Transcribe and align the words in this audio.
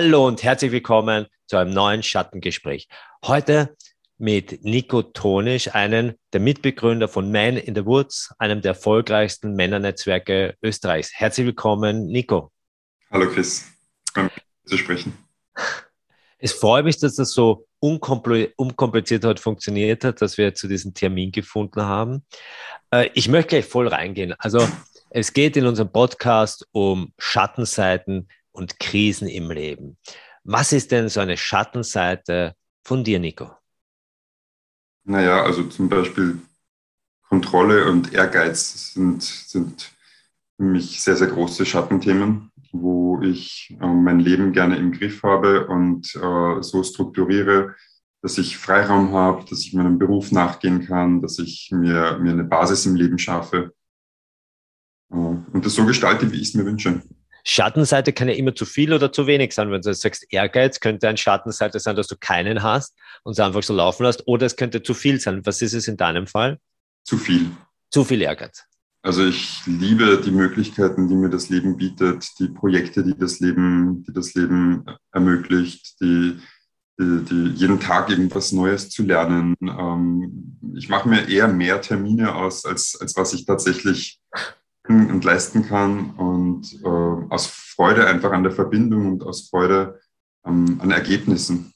Hallo 0.00 0.28
und 0.28 0.44
herzlich 0.44 0.70
willkommen 0.70 1.26
zu 1.48 1.56
einem 1.56 1.72
neuen 1.72 2.04
Schattengespräch. 2.04 2.86
Heute 3.26 3.76
mit 4.16 4.64
Nico 4.64 5.02
Tonisch, 5.02 5.74
einem 5.74 6.14
der 6.32 6.38
Mitbegründer 6.38 7.08
von 7.08 7.32
Man 7.32 7.56
in 7.56 7.74
the 7.74 7.84
Woods, 7.84 8.32
einem 8.38 8.62
der 8.62 8.74
erfolgreichsten 8.74 9.54
Männernetzwerke 9.54 10.54
Österreichs. 10.62 11.10
Herzlich 11.12 11.46
willkommen, 11.46 12.06
Nico. 12.06 12.52
Hallo 13.10 13.28
Chris, 13.28 13.66
Danke 14.14 14.40
zu 14.66 14.78
sprechen. 14.78 15.18
Es 16.38 16.52
freut 16.52 16.84
mich, 16.84 17.00
dass 17.00 17.16
das 17.16 17.32
so 17.32 17.66
unkompliziert 17.80 19.24
heute 19.24 19.42
funktioniert 19.42 20.04
hat, 20.04 20.22
dass 20.22 20.38
wir 20.38 20.54
zu 20.54 20.68
diesem 20.68 20.94
Termin 20.94 21.32
gefunden 21.32 21.82
haben. 21.82 22.24
Äh, 22.92 23.10
ich 23.14 23.28
möchte 23.28 23.48
gleich 23.48 23.64
voll 23.64 23.88
reingehen. 23.88 24.32
Also 24.38 24.60
es 25.10 25.32
geht 25.32 25.56
in 25.56 25.66
unserem 25.66 25.90
Podcast 25.90 26.68
um 26.70 27.12
Schattenseiten 27.18 28.28
und 28.52 28.78
Krisen 28.78 29.28
im 29.28 29.50
Leben. 29.50 29.98
Was 30.44 30.72
ist 30.72 30.92
denn 30.92 31.08
so 31.08 31.20
eine 31.20 31.36
Schattenseite 31.36 32.54
von 32.84 33.04
dir, 33.04 33.18
Nico? 33.18 33.50
Naja, 35.04 35.42
also 35.42 35.64
zum 35.64 35.88
Beispiel 35.88 36.38
Kontrolle 37.28 37.90
und 37.90 38.12
Ehrgeiz 38.12 38.92
sind, 38.94 39.22
sind 39.22 39.92
für 40.56 40.62
mich 40.62 41.00
sehr, 41.00 41.16
sehr 41.16 41.28
große 41.28 41.66
Schattenthemen, 41.66 42.50
wo 42.72 43.20
ich 43.22 43.76
äh, 43.80 43.86
mein 43.86 44.20
Leben 44.20 44.52
gerne 44.52 44.76
im 44.76 44.92
Griff 44.92 45.22
habe 45.22 45.66
und 45.66 46.14
äh, 46.16 46.62
so 46.62 46.82
strukturiere, 46.82 47.74
dass 48.22 48.38
ich 48.38 48.58
Freiraum 48.58 49.12
habe, 49.12 49.44
dass 49.48 49.60
ich 49.60 49.74
meinem 49.74 49.98
Beruf 49.98 50.32
nachgehen 50.32 50.84
kann, 50.84 51.22
dass 51.22 51.38
ich 51.38 51.70
mir, 51.72 52.18
mir 52.18 52.32
eine 52.32 52.44
Basis 52.44 52.86
im 52.86 52.96
Leben 52.96 53.18
schaffe 53.18 53.72
äh, 55.10 55.14
und 55.14 55.64
das 55.64 55.74
so 55.74 55.84
gestalte, 55.86 56.32
wie 56.32 56.40
ich 56.40 56.48
es 56.48 56.54
mir 56.54 56.64
wünsche. 56.64 57.02
Schattenseite 57.44 58.12
kann 58.12 58.28
ja 58.28 58.34
immer 58.34 58.54
zu 58.54 58.64
viel 58.64 58.92
oder 58.92 59.12
zu 59.12 59.26
wenig 59.26 59.52
sein. 59.54 59.70
Wenn 59.70 59.82
du 59.82 59.94
sagst, 59.94 60.26
Ehrgeiz 60.30 60.80
könnte 60.80 61.08
eine 61.08 61.18
Schattenseite 61.18 61.80
sein, 61.80 61.96
dass 61.96 62.06
du 62.06 62.16
keinen 62.18 62.62
hast 62.62 62.94
und 63.22 63.32
es 63.32 63.40
einfach 63.40 63.62
so 63.62 63.74
laufen 63.74 64.04
lässt, 64.04 64.26
oder 64.26 64.46
es 64.46 64.56
könnte 64.56 64.82
zu 64.82 64.94
viel 64.94 65.20
sein. 65.20 65.44
Was 65.44 65.62
ist 65.62 65.74
es 65.74 65.88
in 65.88 65.96
deinem 65.96 66.26
Fall? 66.26 66.58
Zu 67.04 67.16
viel. 67.16 67.50
Zu 67.90 68.04
viel 68.04 68.22
Ehrgeiz. 68.22 68.64
Also 69.02 69.24
ich 69.24 69.62
liebe 69.66 70.20
die 70.22 70.30
Möglichkeiten, 70.30 71.08
die 71.08 71.14
mir 71.14 71.30
das 71.30 71.48
Leben 71.48 71.76
bietet, 71.76 72.28
die 72.38 72.48
Projekte, 72.48 73.04
die 73.04 73.16
das 73.16 73.40
Leben, 73.40 74.04
die 74.06 74.12
das 74.12 74.34
Leben 74.34 74.84
ermöglicht, 75.12 76.00
die, 76.00 76.38
die, 76.98 77.24
die 77.24 77.48
jeden 77.54 77.78
Tag 77.78 78.10
irgendwas 78.10 78.52
Neues 78.52 78.90
zu 78.90 79.04
lernen. 79.04 79.54
Ähm, 79.62 80.58
ich 80.74 80.88
mache 80.88 81.08
mir 81.08 81.28
eher 81.28 81.48
mehr 81.48 81.80
Termine 81.80 82.34
aus, 82.34 82.64
als, 82.64 82.98
als 83.00 83.16
was 83.16 83.32
ich 83.32 83.46
tatsächlich 83.46 84.20
und 84.88 85.24
leisten 85.24 85.66
kann 85.66 86.10
und 86.16 86.72
äh, 86.82 87.32
aus 87.32 87.46
Freude 87.46 88.06
einfach 88.06 88.32
an 88.32 88.42
der 88.42 88.52
Verbindung 88.52 89.12
und 89.12 89.22
aus 89.22 89.48
Freude 89.48 90.00
ähm, 90.46 90.78
an 90.82 90.90
Ergebnissen. 90.90 91.74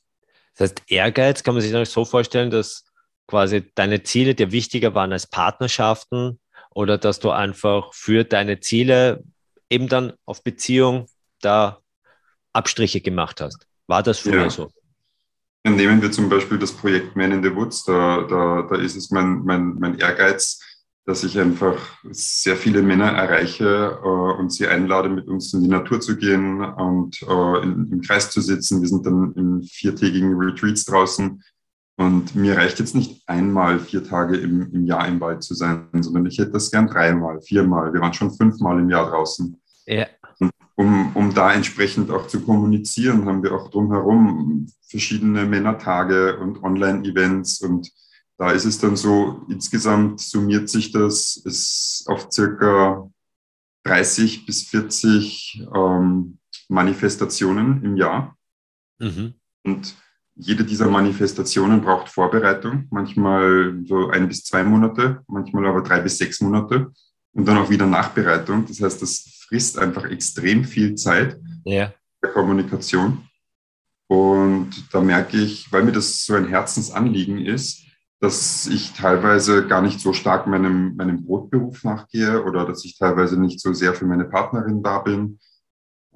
Das 0.56 0.70
heißt, 0.70 0.82
Ehrgeiz 0.88 1.42
kann 1.42 1.54
man 1.54 1.62
sich 1.62 1.88
so 1.88 2.04
vorstellen, 2.04 2.50
dass 2.50 2.84
quasi 3.26 3.70
deine 3.74 4.02
Ziele 4.02 4.34
dir 4.34 4.52
wichtiger 4.52 4.94
waren 4.94 5.12
als 5.12 5.26
Partnerschaften 5.26 6.38
oder 6.70 6.98
dass 6.98 7.20
du 7.20 7.30
einfach 7.30 7.92
für 7.94 8.24
deine 8.24 8.60
Ziele 8.60 9.22
eben 9.70 9.88
dann 9.88 10.12
auf 10.24 10.42
Beziehung 10.42 11.06
da 11.40 11.78
Abstriche 12.52 13.00
gemacht 13.00 13.40
hast. 13.40 13.66
War 13.86 14.02
das 14.02 14.18
früher 14.20 14.42
ja. 14.42 14.50
so? 14.50 14.70
Nehmen 15.64 16.02
wir 16.02 16.10
zum 16.10 16.28
Beispiel 16.28 16.58
das 16.58 16.72
Projekt 16.72 17.14
Man 17.14 17.32
in 17.32 17.42
the 17.42 17.54
Woods, 17.54 17.84
da, 17.84 18.22
da, 18.22 18.62
da 18.68 18.76
ist 18.76 18.96
es 18.96 19.10
mein, 19.10 19.44
mein, 19.44 19.74
mein 19.78 19.98
Ehrgeiz, 19.98 20.60
dass 21.04 21.24
ich 21.24 21.38
einfach 21.38 21.76
sehr 22.10 22.56
viele 22.56 22.82
Männer 22.82 23.10
erreiche 23.10 23.98
äh, 24.02 24.06
und 24.06 24.52
sie 24.52 24.68
einlade, 24.68 25.08
mit 25.08 25.26
uns 25.26 25.52
in 25.52 25.62
die 25.62 25.68
Natur 25.68 26.00
zu 26.00 26.16
gehen 26.16 26.60
und 26.60 27.20
äh, 27.22 27.62
in, 27.62 27.90
im 27.90 28.00
Kreis 28.00 28.30
zu 28.30 28.40
sitzen. 28.40 28.80
Wir 28.80 28.88
sind 28.88 29.04
dann 29.04 29.32
in 29.34 29.62
viertägigen 29.62 30.34
Retreats 30.38 30.84
draußen. 30.84 31.42
Und 31.96 32.34
mir 32.34 32.56
reicht 32.56 32.78
jetzt 32.78 32.94
nicht 32.94 33.22
einmal 33.26 33.78
vier 33.78 34.02
Tage 34.02 34.36
im, 34.36 34.72
im 34.72 34.86
Jahr 34.86 35.06
im 35.08 35.20
Wald 35.20 35.42
zu 35.42 35.54
sein, 35.54 35.88
sondern 36.00 36.26
ich 36.26 36.38
hätte 36.38 36.52
das 36.52 36.70
gern 36.70 36.86
dreimal, 36.86 37.40
viermal. 37.42 37.92
Wir 37.92 38.00
waren 38.00 38.14
schon 38.14 38.32
fünfmal 38.32 38.78
im 38.78 38.88
Jahr 38.88 39.10
draußen. 39.10 39.60
Ja. 39.86 40.06
Um, 40.74 41.14
um 41.14 41.34
da 41.34 41.52
entsprechend 41.52 42.10
auch 42.10 42.28
zu 42.28 42.40
kommunizieren, 42.40 43.26
haben 43.26 43.42
wir 43.42 43.52
auch 43.52 43.70
drumherum 43.70 44.66
verschiedene 44.88 45.44
Männertage 45.44 46.38
und 46.38 46.62
Online-Events 46.62 47.60
und 47.60 47.90
da 48.42 48.50
ist 48.50 48.64
es 48.64 48.76
dann 48.80 48.96
so, 48.96 49.46
insgesamt 49.48 50.18
summiert 50.18 50.68
sich 50.68 50.90
das 50.90 51.36
ist 51.36 52.02
auf 52.08 52.26
circa 52.32 53.08
30 53.84 54.46
bis 54.46 54.64
40 54.64 55.68
ähm, 55.72 56.38
Manifestationen 56.68 57.84
im 57.84 57.96
Jahr. 57.96 58.36
Mhm. 58.98 59.34
Und 59.62 59.94
jede 60.34 60.64
dieser 60.64 60.88
Manifestationen 60.88 61.82
braucht 61.82 62.08
Vorbereitung, 62.08 62.88
manchmal 62.90 63.80
so 63.86 64.08
ein 64.08 64.26
bis 64.26 64.42
zwei 64.42 64.64
Monate, 64.64 65.22
manchmal 65.28 65.64
aber 65.66 65.82
drei 65.82 66.00
bis 66.00 66.18
sechs 66.18 66.40
Monate 66.40 66.90
und 67.34 67.46
dann 67.46 67.58
auch 67.58 67.70
wieder 67.70 67.86
Nachbereitung. 67.86 68.66
Das 68.66 68.80
heißt, 68.80 69.00
das 69.00 69.38
frisst 69.46 69.78
einfach 69.78 70.06
extrem 70.06 70.64
viel 70.64 70.96
Zeit 70.96 71.38
ja. 71.64 71.94
der 72.20 72.30
Kommunikation. 72.32 73.22
Und 74.08 74.92
da 74.92 75.00
merke 75.00 75.36
ich, 75.36 75.70
weil 75.70 75.84
mir 75.84 75.92
das 75.92 76.26
so 76.26 76.34
ein 76.34 76.48
Herzensanliegen 76.48 77.46
ist, 77.46 77.82
dass 78.22 78.68
ich 78.68 78.92
teilweise 78.92 79.66
gar 79.66 79.82
nicht 79.82 79.98
so 79.98 80.12
stark 80.12 80.46
meinem, 80.46 80.94
meinem 80.94 81.24
Brotberuf 81.24 81.82
nachgehe 81.82 82.44
oder 82.44 82.64
dass 82.64 82.84
ich 82.84 82.96
teilweise 82.96 83.38
nicht 83.38 83.58
so 83.58 83.72
sehr 83.72 83.94
für 83.94 84.06
meine 84.06 84.24
Partnerin 84.24 84.80
da 84.80 85.00
bin. 85.00 85.40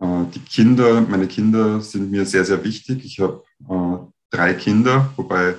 Äh, 0.00 0.25
die 0.33 0.39
Kinder, 0.39 1.00
meine 1.00 1.27
Kinder 1.27 1.81
sind 1.81 2.12
mir 2.12 2.25
sehr, 2.25 2.45
sehr 2.45 2.62
wichtig. 2.62 3.05
Ich 3.05 3.19
habe 3.19 3.43
äh, 3.69 4.06
drei 4.31 4.55
Kinder, 4.55 5.11
wobei 5.16 5.56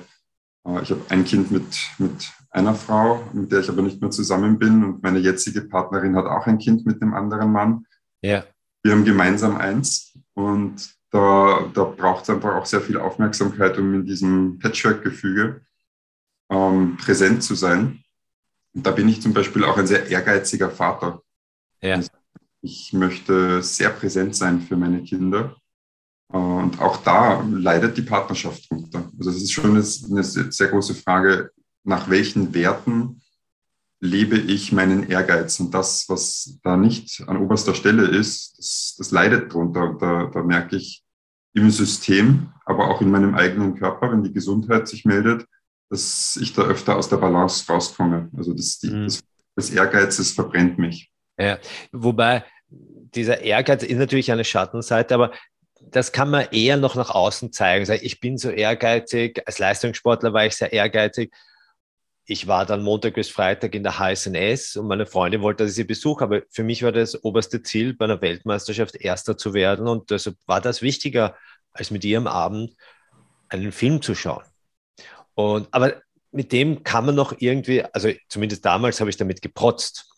äh, 0.66 0.82
ich 0.82 0.90
habe 0.90 1.02
ein 1.10 1.26
Kind 1.26 1.50
mit, 1.50 1.66
mit 1.98 2.32
einer 2.48 2.74
Frau, 2.74 3.28
mit 3.34 3.52
der 3.52 3.60
ich 3.60 3.68
aber 3.68 3.82
nicht 3.82 4.00
mehr 4.00 4.10
zusammen 4.10 4.58
bin. 4.58 4.82
Und 4.82 5.02
meine 5.02 5.18
jetzige 5.18 5.60
Partnerin 5.60 6.16
hat 6.16 6.24
auch 6.24 6.46
ein 6.46 6.56
Kind 6.56 6.86
mit 6.86 7.02
einem 7.02 7.12
anderen 7.12 7.52
Mann. 7.52 7.84
Ja. 8.22 8.42
Wir 8.82 8.92
haben 8.92 9.04
gemeinsam 9.04 9.58
eins. 9.58 10.18
Und 10.32 10.94
da, 11.10 11.68
da 11.74 11.84
braucht 11.84 12.22
es 12.22 12.30
einfach 12.30 12.54
auch 12.54 12.64
sehr 12.64 12.80
viel 12.80 12.96
Aufmerksamkeit, 12.96 13.76
um 13.76 13.92
in 13.92 14.06
diesem 14.06 14.58
Patchwork-Gefüge 14.58 15.60
ähm, 16.50 16.96
präsent 16.96 17.42
zu 17.42 17.54
sein. 17.54 18.02
Und 18.74 18.86
da 18.86 18.90
bin 18.90 19.08
ich 19.08 19.22
zum 19.22 19.32
Beispiel 19.32 19.64
auch 19.64 19.76
ein 19.76 19.86
sehr 19.86 20.08
ehrgeiziger 20.08 20.70
Vater. 20.70 21.22
Ja. 21.80 21.96
Also 21.96 22.10
ich 22.60 22.92
möchte 22.92 23.62
sehr 23.62 23.90
präsent 23.90 24.34
sein 24.36 24.60
für 24.60 24.76
meine 24.76 25.02
Kinder. 25.02 25.56
Und 26.30 26.80
auch 26.80 26.98
da 26.98 27.40
leidet 27.40 27.96
die 27.96 28.02
Partnerschaft 28.02 28.70
drunter. 28.70 29.10
Also 29.18 29.30
es 29.30 29.42
ist 29.42 29.52
schon 29.52 29.70
eine, 29.70 29.84
eine 30.10 30.24
sehr 30.24 30.68
große 30.68 30.94
Frage, 30.94 31.50
nach 31.84 32.10
welchen 32.10 32.52
Werten 32.52 33.22
lebe 34.00 34.36
ich 34.36 34.72
meinen 34.72 35.08
Ehrgeiz? 35.08 35.58
Und 35.60 35.72
das, 35.72 36.04
was 36.08 36.58
da 36.62 36.76
nicht 36.76 37.24
an 37.26 37.38
oberster 37.38 37.74
Stelle 37.74 38.06
ist, 38.06 38.58
das, 38.58 38.94
das 38.98 39.10
leidet 39.10 39.52
drunter. 39.52 39.90
Und 39.90 40.02
da, 40.02 40.26
da 40.26 40.42
merke 40.42 40.76
ich 40.76 41.02
im 41.54 41.70
System, 41.70 42.52
aber 42.64 42.88
auch 42.88 43.00
in 43.00 43.10
meinem 43.10 43.34
eigenen 43.34 43.74
Körper, 43.74 44.12
wenn 44.12 44.22
die 44.22 44.32
Gesundheit 44.32 44.86
sich 44.86 45.04
meldet, 45.04 45.46
dass 45.90 46.38
ich 46.40 46.52
da 46.52 46.62
öfter 46.62 46.96
aus 46.96 47.08
der 47.08 47.16
Balance 47.16 47.70
rauskomme. 47.70 48.30
Also 48.36 48.52
das, 48.54 48.78
die, 48.78 48.90
mhm. 48.90 49.04
das, 49.04 49.20
das 49.56 49.70
Ehrgeizes 49.70 50.32
verbrennt 50.32 50.78
mich. 50.78 51.10
Ja, 51.38 51.58
wobei 51.92 52.44
dieser 52.70 53.40
Ehrgeiz 53.40 53.82
ist 53.82 53.96
natürlich 53.96 54.30
eine 54.30 54.44
Schattenseite, 54.44 55.14
aber 55.14 55.32
das 55.80 56.12
kann 56.12 56.30
man 56.30 56.46
eher 56.50 56.76
noch 56.76 56.96
nach 56.96 57.10
außen 57.10 57.52
zeigen. 57.52 57.90
Ich 58.02 58.20
bin 58.20 58.36
so 58.36 58.50
ehrgeizig, 58.50 59.42
als 59.46 59.58
Leistungssportler 59.58 60.32
war 60.32 60.44
ich 60.44 60.56
sehr 60.56 60.72
ehrgeizig. 60.72 61.32
Ich 62.26 62.46
war 62.46 62.66
dann 62.66 62.82
Montag 62.82 63.14
bis 63.14 63.30
Freitag 63.30 63.74
in 63.74 63.82
der 63.82 63.98
HSNS 63.98 64.76
und 64.76 64.88
meine 64.88 65.06
Freundin 65.06 65.40
wollte, 65.40 65.64
dass 65.64 65.70
ich 65.70 65.76
sie 65.76 65.84
besuche, 65.84 66.24
aber 66.24 66.42
für 66.50 66.62
mich 66.62 66.82
war 66.82 66.92
das 66.92 67.24
oberste 67.24 67.62
Ziel, 67.62 67.94
bei 67.94 68.04
einer 68.04 68.20
Weltmeisterschaft 68.20 68.96
Erster 68.96 69.38
zu 69.38 69.54
werden 69.54 69.88
und 69.88 70.10
deshalb 70.10 70.36
war 70.44 70.60
das 70.60 70.82
wichtiger, 70.82 71.36
als 71.72 71.90
mit 71.90 72.04
ihr 72.04 72.18
am 72.18 72.26
Abend 72.26 72.74
einen 73.48 73.72
Film 73.72 74.02
zu 74.02 74.14
schauen. 74.14 74.44
Und, 75.38 75.68
aber 75.70 76.02
mit 76.32 76.50
dem 76.50 76.82
kann 76.82 77.06
man 77.06 77.14
noch 77.14 77.32
irgendwie, 77.38 77.84
also 77.84 78.10
zumindest 78.28 78.64
damals 78.64 78.98
habe 78.98 79.08
ich 79.08 79.16
damit 79.16 79.40
geprotzt. 79.40 80.10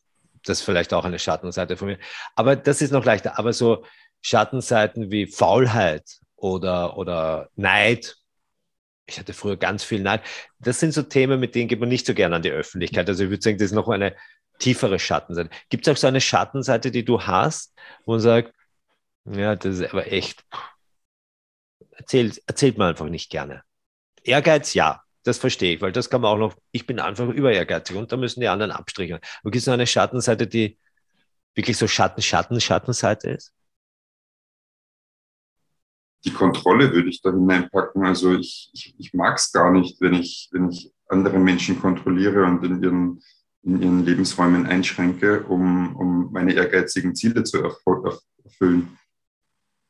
Das 0.45 0.61
ist 0.61 0.65
vielleicht 0.65 0.95
auch 0.95 1.05
eine 1.05 1.19
Schattenseite 1.19 1.77
von 1.77 1.89
mir. 1.89 1.99
Aber 2.37 2.57
das 2.57 2.81
ist 2.81 2.91
noch 2.91 3.05
leichter. 3.05 3.39
Aber 3.39 3.53
so 3.53 3.85
Schattenseiten 4.23 5.11
wie 5.11 5.27
Faulheit 5.27 6.21
oder, 6.37 6.97
oder 6.97 7.51
Neid, 7.55 8.17
ich 9.05 9.19
hatte 9.19 9.35
früher 9.35 9.59
ganz 9.59 9.85
viel 9.85 10.01
Neid. 10.01 10.23
Das 10.59 10.81
sind 10.81 10.93
so 10.95 11.03
Themen, 11.03 11.39
mit 11.39 11.55
denen 11.55 11.69
geht 11.69 11.81
man 11.81 11.91
nicht 11.91 12.07
so 12.07 12.15
gerne 12.15 12.37
an 12.37 12.43
die 12.43 12.51
Öffentlichkeit. 12.51 13.07
Also 13.07 13.25
ich 13.25 13.29
würde 13.29 13.43
sagen, 13.43 13.59
das 13.59 13.67
ist 13.67 13.73
noch 13.73 13.89
eine 13.89 14.17
tiefere 14.59 14.99
Schattenseite. 14.99 15.51
Gibt 15.69 15.87
es 15.87 15.93
auch 15.93 15.99
so 15.99 16.07
eine 16.07 16.23
Schattenseite, 16.23 16.91
die 16.91 17.05
du 17.05 17.21
hast, 17.21 17.75
wo 18.07 18.13
man 18.13 18.21
sagt, 18.21 18.55
ja, 19.27 19.55
das 19.55 19.81
ist 19.81 19.91
aber 19.91 20.11
echt, 20.11 20.43
erzählt, 21.91 22.43
erzählt 22.47 22.79
man 22.79 22.89
einfach 22.89 23.11
nicht 23.11 23.29
gerne. 23.31 23.65
Ehrgeiz, 24.23 24.73
ja. 24.73 25.03
Das 25.23 25.39
verstehe 25.39 25.75
ich, 25.75 25.81
weil 25.81 25.93
das 25.93 26.09
kann 26.09 26.23
man 26.23 26.33
auch 26.33 26.39
noch, 26.39 26.57
ich 26.73 26.87
bin 26.87 26.99
einfach 26.99 27.29
über 27.29 27.53
ehrgeizig 27.53 27.97
und 27.97 28.11
da 28.11 28.17
müssen 28.17 28.41
die 28.41 28.49
anderen 28.49 28.73
abstrichen. 28.73 29.19
Aber 29.43 29.51
gibt 29.51 29.61
es 29.61 29.67
noch 29.67 29.75
eine 29.75 29.87
Schattenseite, 29.87 30.47
die 30.47 30.79
wirklich 31.55 31.77
so 31.77 31.87
Schatten, 31.87 32.23
Schatten, 32.23 32.61
Schattenseite 32.61 33.31
ist? 33.31 33.53
die 36.25 36.33
Kontrolle 36.33 36.93
würde 36.93 37.09
ich 37.09 37.23
da 37.23 37.31
hineinpacken. 37.31 38.05
Also 38.05 38.35
ich, 38.35 38.71
ich, 38.73 38.95
ich 38.99 39.15
mag 39.15 39.37
es 39.37 39.53
gar 39.53 39.71
nicht, 39.71 40.01
wenn 40.01 40.15
ich, 40.15 40.49
wenn 40.53 40.71
ich 40.71 40.93
andere 41.09 41.39
Menschen 41.39 41.81
kontrolliere 41.81 42.45
und 42.45 42.63
in 42.65 42.83
ihren, 42.83 43.23
in 43.63 43.83
ihren 43.83 44.05
Lebensräumen 44.05 44.67
einschränke, 44.67 45.45
um, 45.45 45.97
um 45.97 46.33
meine 46.33 46.53
ehrgeizigen 46.53 47.15
Ziele 47.15 47.43
zu 47.45 47.63
erfüllen 47.63 48.99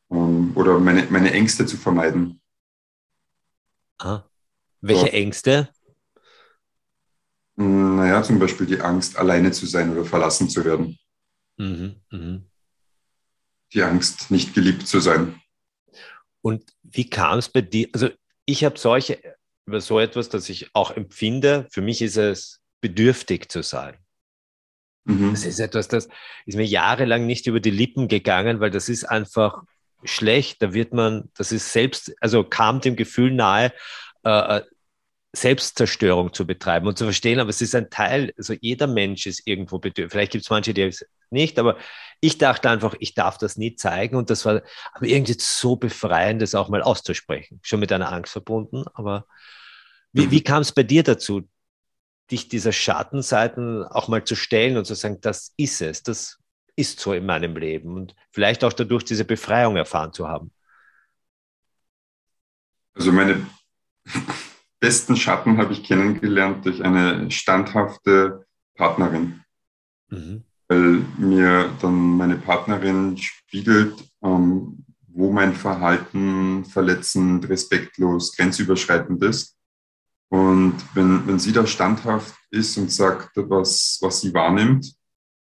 um, 0.09 0.53
oder 0.57 0.79
meine, 0.79 1.07
meine 1.11 1.33
Ängste 1.33 1.67
zu 1.67 1.77
vermeiden. 1.77 2.41
Ah. 3.99 4.23
Welche 4.81 5.07
so. 5.07 5.13
Ängste? 5.13 5.69
Naja, 7.57 8.23
zum 8.23 8.39
Beispiel 8.39 8.67
die 8.67 8.81
Angst, 8.81 9.19
alleine 9.19 9.53
zu 9.53 9.67
sein 9.67 9.93
oder 9.93 10.05
verlassen 10.05 10.49
zu 10.49 10.65
werden. 10.65 10.99
Mhm, 11.59 11.97
mh. 12.11 12.41
Die 13.75 13.83
Angst, 13.83 14.31
nicht 14.31 14.55
geliebt 14.55 14.87
zu 14.87 15.01
sein. 15.01 15.41
Und 16.43 16.73
wie 16.83 17.09
kam 17.09 17.39
es 17.39 17.49
bei 17.51 17.61
dir? 17.61 17.89
Also 17.93 18.09
ich 18.47 18.65
habe 18.65 18.79
solche, 18.79 19.21
über 19.67 19.81
so 19.81 20.01
etwas, 20.01 20.31
das 20.31 20.49
ich 20.49 20.71
auch 20.75 20.91
empfinde, 20.91 21.67
für 21.71 21.83
mich 21.83 22.01
ist 22.01 22.17
es 22.17 22.61
bedürftig 22.81 23.51
zu 23.51 23.63
sein. 23.63 23.99
Mhm. 25.05 25.33
Das 25.33 25.45
ist 25.45 25.61
etwas, 25.61 25.89
das 25.89 26.09
ist 26.47 26.57
mir 26.57 26.65
jahrelang 26.65 27.27
nicht 27.27 27.47
über 27.47 27.61
die 27.61 27.71
Lippen 27.71 28.09
gegangen, 28.09 28.61
weil 28.61 28.71
das 28.71 28.89
ist 28.89 29.05
einfach 29.05 29.63
schlecht. 30.03 30.63
Da 30.63 30.73
wird 30.73 30.95
man, 30.95 31.31
das 31.37 31.53
ist 31.53 31.73
selbst, 31.73 32.15
also 32.21 32.43
kam 32.43 32.81
dem 32.81 32.97
Gefühl 32.97 33.33
nahe, 33.33 33.73
äh, 34.25 34.59
äh 34.59 34.63
Selbstzerstörung 35.33 36.33
zu 36.33 36.45
betreiben 36.45 36.89
und 36.89 36.99
zu 36.99 37.05
verstehen, 37.05 37.39
aber 37.39 37.51
es 37.51 37.61
ist 37.61 37.75
ein 37.77 37.89
Teil, 37.89 38.33
also 38.37 38.53
jeder 38.61 38.89
Mensch 38.89 39.27
ist 39.27 39.47
irgendwo 39.47 39.79
bedürftig. 39.79 40.11
Vielleicht 40.11 40.33
gibt 40.33 40.45
es 40.45 40.51
manche, 40.51 40.75
die 40.75 40.83
es 40.83 41.07
nicht, 41.31 41.59
aber 41.61 41.79
ich 42.21 42.39
dachte 42.39 42.69
einfach, 42.69 42.97
ich 42.99 43.15
darf 43.15 43.39
das 43.39 43.57
nie 43.57 43.77
zeigen 43.77 44.17
und 44.17 44.29
das 44.29 44.45
war 44.45 44.63
aber 44.93 45.07
irgendwie 45.07 45.37
so 45.39 45.77
befreiend, 45.77 46.43
das 46.43 46.57
auch 46.57 46.69
mal 46.69 46.83
auszusprechen. 46.83 47.61
Schon 47.63 47.79
mit 47.79 47.93
einer 47.93 48.11
Angst 48.11 48.33
verbunden, 48.33 48.85
aber 48.95 49.27
wie, 50.13 50.33
wie 50.33 50.43
kam 50.43 50.63
es 50.63 50.73
bei 50.73 50.83
dir 50.83 51.05
dazu, 51.05 51.49
dich 52.33 52.49
dieser 52.49 52.73
Schattenseiten 52.73 53.85
auch 53.85 54.09
mal 54.09 54.25
zu 54.25 54.35
stellen 54.35 54.77
und 54.77 54.85
zu 54.85 54.95
sagen, 54.95 55.21
das 55.21 55.55
ist 55.57 55.81
es, 55.81 56.03
das 56.03 56.39
ist 56.75 56.99
so 56.99 57.13
in 57.13 57.27
meinem 57.27 57.57
Leben 57.57 57.95
und 57.95 58.17
vielleicht 58.33 58.65
auch 58.65 58.73
dadurch 58.73 59.05
diese 59.05 59.25
Befreiung 59.25 59.77
erfahren 59.77 60.13
zu 60.13 60.27
haben? 60.27 60.53
Also 62.95 63.13
meine 63.13 63.47
besten 64.81 65.17
Schatten 65.17 65.59
habe 65.59 65.73
ich 65.73 65.85
kennengelernt 65.85 66.65
durch 66.65 66.83
eine 66.83 67.31
standhafte 67.31 68.47
Partnerin. 68.77 69.43
Mhm. 70.09 70.45
Weil 70.69 71.05
mir 71.19 71.71
dann 71.81 72.17
meine 72.17 72.37
Partnerin 72.37 73.17
spiegelt, 73.19 74.03
ähm, 74.23 74.85
wo 75.09 75.33
mein 75.33 75.55
Verhalten 75.55 76.65
verletzend, 76.65 77.49
respektlos, 77.49 78.37
grenzüberschreitend 78.37 79.23
ist. 79.25 79.57
Und 80.29 80.77
wenn, 80.95 81.27
wenn 81.27 81.41
sie 81.41 81.53
da 81.53 81.67
standhaft 81.67 82.35
ist 82.51 82.77
und 82.79 82.93
sagt, 82.93 83.31
was, 83.35 83.99
was 84.01 84.21
sie 84.21 84.33
wahrnimmt, 84.33 84.95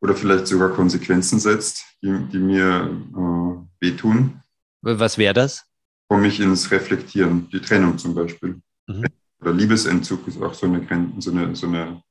oder 0.02 0.16
vielleicht 0.16 0.48
sogar 0.48 0.70
Konsequenzen 0.70 1.40
setzt, 1.40 1.84
die, 2.02 2.18
die 2.32 2.40
mir 2.40 2.90
äh, 3.14 3.84
wehtun. 3.86 4.42
Was 4.82 5.18
wäre 5.18 5.34
das? 5.34 5.67
Komme 6.08 6.28
ich 6.28 6.40
ins 6.40 6.72
Reflektieren, 6.72 7.50
die 7.50 7.62
Trennung 7.62 7.98
zum 7.98 8.16
Beispiel. 8.16 8.62
Mhm 8.88 9.06
oder 9.40 9.54
Liebesentzug 9.54 10.28
ist 10.28 10.42
auch 10.42 10.54
so 10.54 10.66
eine, 10.66 10.86
so 11.20 11.32
eine, 11.32 11.56
so 11.56 11.68
eine 11.68 12.04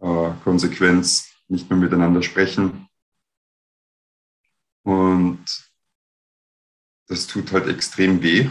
äh, 0.00 0.30
Konsequenz, 0.42 1.32
nicht 1.48 1.68
mehr 1.70 1.78
miteinander 1.78 2.22
sprechen. 2.22 2.88
Und 4.82 5.44
das 7.08 7.26
tut 7.26 7.52
halt 7.52 7.68
extrem 7.68 8.22
weh, 8.22 8.50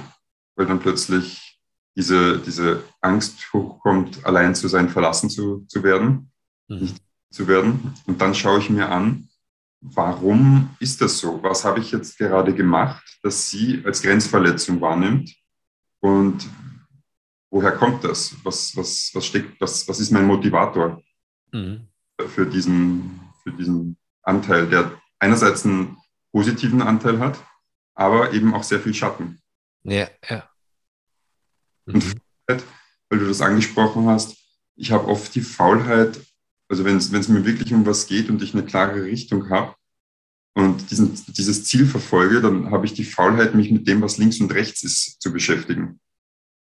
weil 0.56 0.66
dann 0.66 0.80
plötzlich 0.80 1.60
diese, 1.96 2.40
diese 2.40 2.84
Angst 3.02 3.52
hochkommt, 3.54 4.26
allein 4.26 4.56
zu 4.56 4.68
sein, 4.68 4.90
verlassen 4.90 5.30
zu, 5.30 5.66
zu 5.68 5.84
werden, 5.84 6.32
mhm. 6.68 6.80
nicht 6.80 7.04
zu 7.32 7.48
werden. 7.48 7.94
Und 8.06 8.22
dann 8.22 8.36
schaue 8.36 8.60
ich 8.60 8.70
mir 8.70 8.90
an, 8.90 9.30
warum 9.82 10.76
ist 10.80 11.02
das 11.02 11.20
so? 11.20 11.42
Was 11.44 11.66
habe 11.66 11.80
ich 11.80 11.92
jetzt 11.92 12.18
gerade 12.18 12.54
gemacht, 12.54 13.04
dass 13.24 13.50
sie 13.50 13.84
als 13.86 14.02
Grenzverletzung 14.02 14.82
wahrnimmt? 14.82 15.36
Und 16.00 16.48
woher 17.52 17.72
kommt 17.72 18.04
das? 18.04 18.36
Was, 18.44 18.76
was, 18.76 19.12
was, 19.14 19.26
steckt, 19.26 19.60
was, 19.60 19.88
was 19.88 20.00
ist 20.00 20.12
mein 20.12 20.26
Motivator 20.26 21.02
mhm. 21.52 21.88
für, 22.28 22.46
diesen, 22.46 23.20
für 23.44 23.52
diesen 23.52 23.98
Anteil, 24.22 24.68
der 24.68 24.92
einerseits 25.20 25.66
einen 25.66 25.98
positiven 26.32 26.82
Anteil 26.82 27.20
hat, 27.20 27.40
aber 27.96 28.34
eben 28.34 28.54
auch 28.54 28.64
sehr 28.64 28.80
viel 28.80 28.94
Schatten. 28.94 29.42
Ja, 29.84 30.10
ja. 30.30 30.50
Mhm. 31.86 31.96
Und 31.96 32.64
weil 33.10 33.20
du 33.20 33.28
das 33.28 33.42
angesprochen 33.42 34.08
hast, 34.08 34.36
ich 34.76 34.92
habe 34.92 35.08
oft 35.08 35.34
die 35.36 35.42
Faulheit, 35.42 36.20
also 36.68 36.84
wenn 36.86 36.98
es 36.98 37.30
mir 37.30 37.46
wirklich 37.46 37.74
um 37.74 37.86
was 37.86 38.08
geht 38.08 38.30
und 38.30 38.42
ich 38.42 38.54
eine 38.54 38.66
klare 38.66 39.04
Richtung 39.04 39.50
habe 39.50 39.76
und 40.56 40.90
diesen, 40.92 41.14
dieses 41.28 41.66
Ziel 41.66 41.86
verfolge, 41.86 42.42
dann 42.42 42.72
habe 42.72 42.86
ich 42.86 42.94
die 42.94 43.04
Faulheit, 43.04 43.56
mich 43.56 43.72
mit 43.72 43.88
dem, 43.88 44.02
was 44.02 44.18
links 44.18 44.40
und 44.40 44.54
rechts 44.54 44.84
ist, 44.84 45.22
zu 45.22 45.32
beschäftigen 45.32 46.00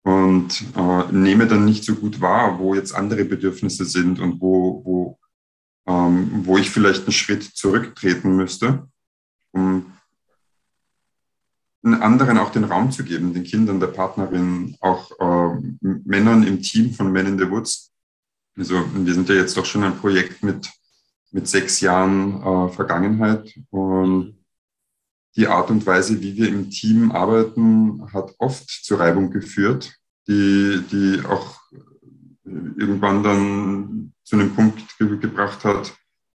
und 0.04 0.64
äh, 0.76 1.12
nehme 1.12 1.48
dann 1.48 1.66
nicht 1.66 1.84
so 1.84 1.96
gut 1.96 2.22
wahr, 2.22 2.60
wo 2.60 2.74
jetzt 2.74 2.94
andere 2.94 3.26
Bedürfnisse 3.26 3.86
sind 3.86 4.20
und 4.20 4.42
wo, 4.42 4.82
wo, 4.86 5.20
ähm, 5.88 6.46
wo 6.46 6.58
ich 6.58 6.70
vielleicht 6.70 7.04
einen 7.04 7.12
Schritt 7.12 7.44
zurücktreten 7.44 8.36
müsste, 8.36 8.88
um 9.52 9.94
den 11.84 11.96
anderen 11.96 12.38
auch 12.38 12.52
den 12.52 12.66
Raum 12.66 12.92
zu 12.92 13.04
geben, 13.04 13.34
den 13.34 13.44
Kindern, 13.44 13.80
der 13.80 13.88
Partnerin, 13.88 14.76
auch 14.82 15.12
äh, 15.20 15.58
Männern 15.82 16.44
im 16.44 16.62
Team 16.62 16.94
von 16.94 17.12
Men 17.12 17.28
in 17.28 17.40
the 17.40 17.50
Woods. 17.50 17.92
Also 18.60 18.84
wir 18.94 19.14
sind 19.14 19.30
ja 19.30 19.36
jetzt 19.36 19.56
doch 19.56 19.66
schon 19.66 19.86
ein 19.86 19.98
Projekt 19.98 20.44
mit, 20.44 20.70
mit 21.32 21.48
sechs 21.48 21.80
Jahren 21.80 22.44
äh, 22.44 22.74
Vergangenheit 22.74 23.58
und 23.70 24.36
die 25.38 25.48
Art 25.48 25.70
und 25.70 25.86
Weise, 25.86 26.22
wie 26.22 26.36
wir 26.36 26.50
im 26.50 26.70
Team 26.70 27.14
arbeiten, 27.14 28.12
hat 28.12 28.36
oft 28.38 28.68
zu 28.68 28.96
Reibung 28.96 29.32
geführt, 29.32 29.94
die, 30.28 30.84
die 30.92 31.22
auch 31.26 31.62
irgendwann 32.44 33.24
dann 33.24 34.14
zu 34.26 34.36
einem 34.36 34.54
Punkt 34.54 34.98
ge 34.98 35.18
gebracht 35.18 35.64
hat, 35.64 35.94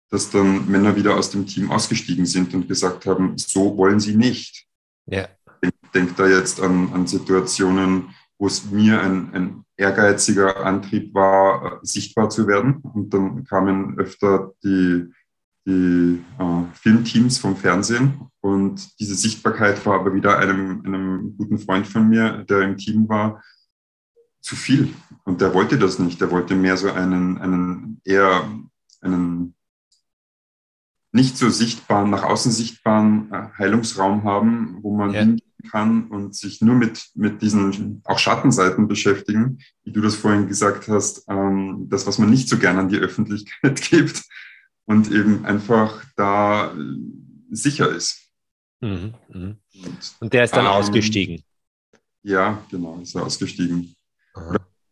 dass 0.09 0.31
dann 0.31 0.67
Männer 0.69 0.95
wieder 0.95 1.15
aus 1.17 1.29
dem 1.29 1.45
Team 1.45 1.69
ausgestiegen 1.69 2.25
sind 2.25 2.55
und 2.55 2.67
gesagt 2.67 3.05
haben, 3.05 3.37
so 3.37 3.77
wollen 3.77 3.99
sie 3.99 4.15
nicht. 4.15 4.65
Ja. 5.05 5.27
Ich 5.61 5.69
denke 5.93 6.13
da 6.17 6.27
jetzt 6.27 6.59
an, 6.59 6.91
an 6.91 7.05
Situationen, 7.05 8.15
wo 8.39 8.47
es 8.47 8.65
mir 8.65 9.01
ein, 9.01 9.33
ein 9.33 9.64
ehrgeiziger 9.77 10.65
Antrieb 10.65 11.13
war, 11.13 11.79
sichtbar 11.83 12.29
zu 12.29 12.47
werden. 12.47 12.75
Und 12.77 13.13
dann 13.13 13.43
kamen 13.43 13.97
öfter 13.99 14.53
die 14.63 15.11
die 15.67 16.23
äh, 16.37 16.63
Filmteams 16.73 17.37
vom 17.37 17.55
Fernsehen. 17.57 18.29
Und 18.41 18.99
diese 18.99 19.15
Sichtbarkeit 19.15 19.83
war 19.85 19.95
aber 19.95 20.13
wieder 20.13 20.37
einem, 20.37 20.83
einem 20.85 21.35
guten 21.37 21.57
Freund 21.57 21.87
von 21.87 22.07
mir, 22.07 22.45
der 22.47 22.61
im 22.61 22.77
Team 22.77 23.09
war, 23.09 23.43
zu 24.41 24.55
viel. 24.55 24.93
Und 25.23 25.41
der 25.41 25.53
wollte 25.53 25.79
das 25.79 25.97
nicht. 25.97 26.21
Der 26.21 26.29
wollte 26.29 26.55
mehr 26.55 26.77
so 26.77 26.91
einen, 26.91 27.39
einen 27.39 28.01
eher 28.03 28.47
einen 29.01 29.55
nicht 31.11 31.37
so 31.37 31.49
sichtbaren, 31.49 32.09
nach 32.09 32.23
außen 32.23 32.51
sichtbaren 32.51 33.31
äh, 33.31 33.47
Heilungsraum 33.57 34.23
haben, 34.23 34.77
wo 34.81 34.95
man 34.95 35.13
ja. 35.13 35.25
Kann 35.69 36.07
und 36.09 36.35
sich 36.35 36.61
nur 36.61 36.75
mit, 36.75 37.09
mit 37.15 37.41
diesen 37.41 38.01
auch 38.05 38.19
Schattenseiten 38.19 38.87
beschäftigen, 38.87 39.59
wie 39.83 39.91
du 39.91 40.01
das 40.01 40.15
vorhin 40.15 40.47
gesagt 40.47 40.87
hast, 40.87 41.25
ähm, 41.27 41.87
das, 41.89 42.07
was 42.07 42.17
man 42.17 42.29
nicht 42.29 42.49
so 42.49 42.57
gern 42.57 42.77
an 42.77 42.89
die 42.89 42.97
Öffentlichkeit 42.97 43.81
gibt 43.89 44.23
und 44.85 45.11
eben 45.11 45.45
einfach 45.45 46.03
da 46.15 46.73
äh, 46.73 46.75
sicher 47.51 47.89
ist. 47.89 48.21
Mhm, 48.81 49.13
mh. 49.29 49.55
und, 49.85 50.15
und, 50.19 50.33
der 50.33 50.43
ist 50.43 50.55
dann 50.55 50.65
ähm, 50.65 50.71
ausgestiegen. 50.71 51.41
Ja, 52.23 52.63
genau, 52.69 52.99
ist 53.01 53.15
er 53.15 53.23
ausgestiegen. 53.23 53.95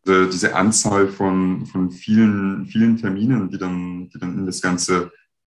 Äh, 0.06 0.28
diese 0.28 0.56
Anzahl 0.56 1.08
von, 1.08 1.66
von 1.66 1.92
vielen, 1.92 2.66
vielen 2.68 2.98
Terminen, 2.98 3.50
die 3.50 3.58
dann, 3.58 4.10
die 4.10 4.20
dann 4.20 4.38
in 4.38 4.46
das 4.46 4.62
ganze, 4.62 5.12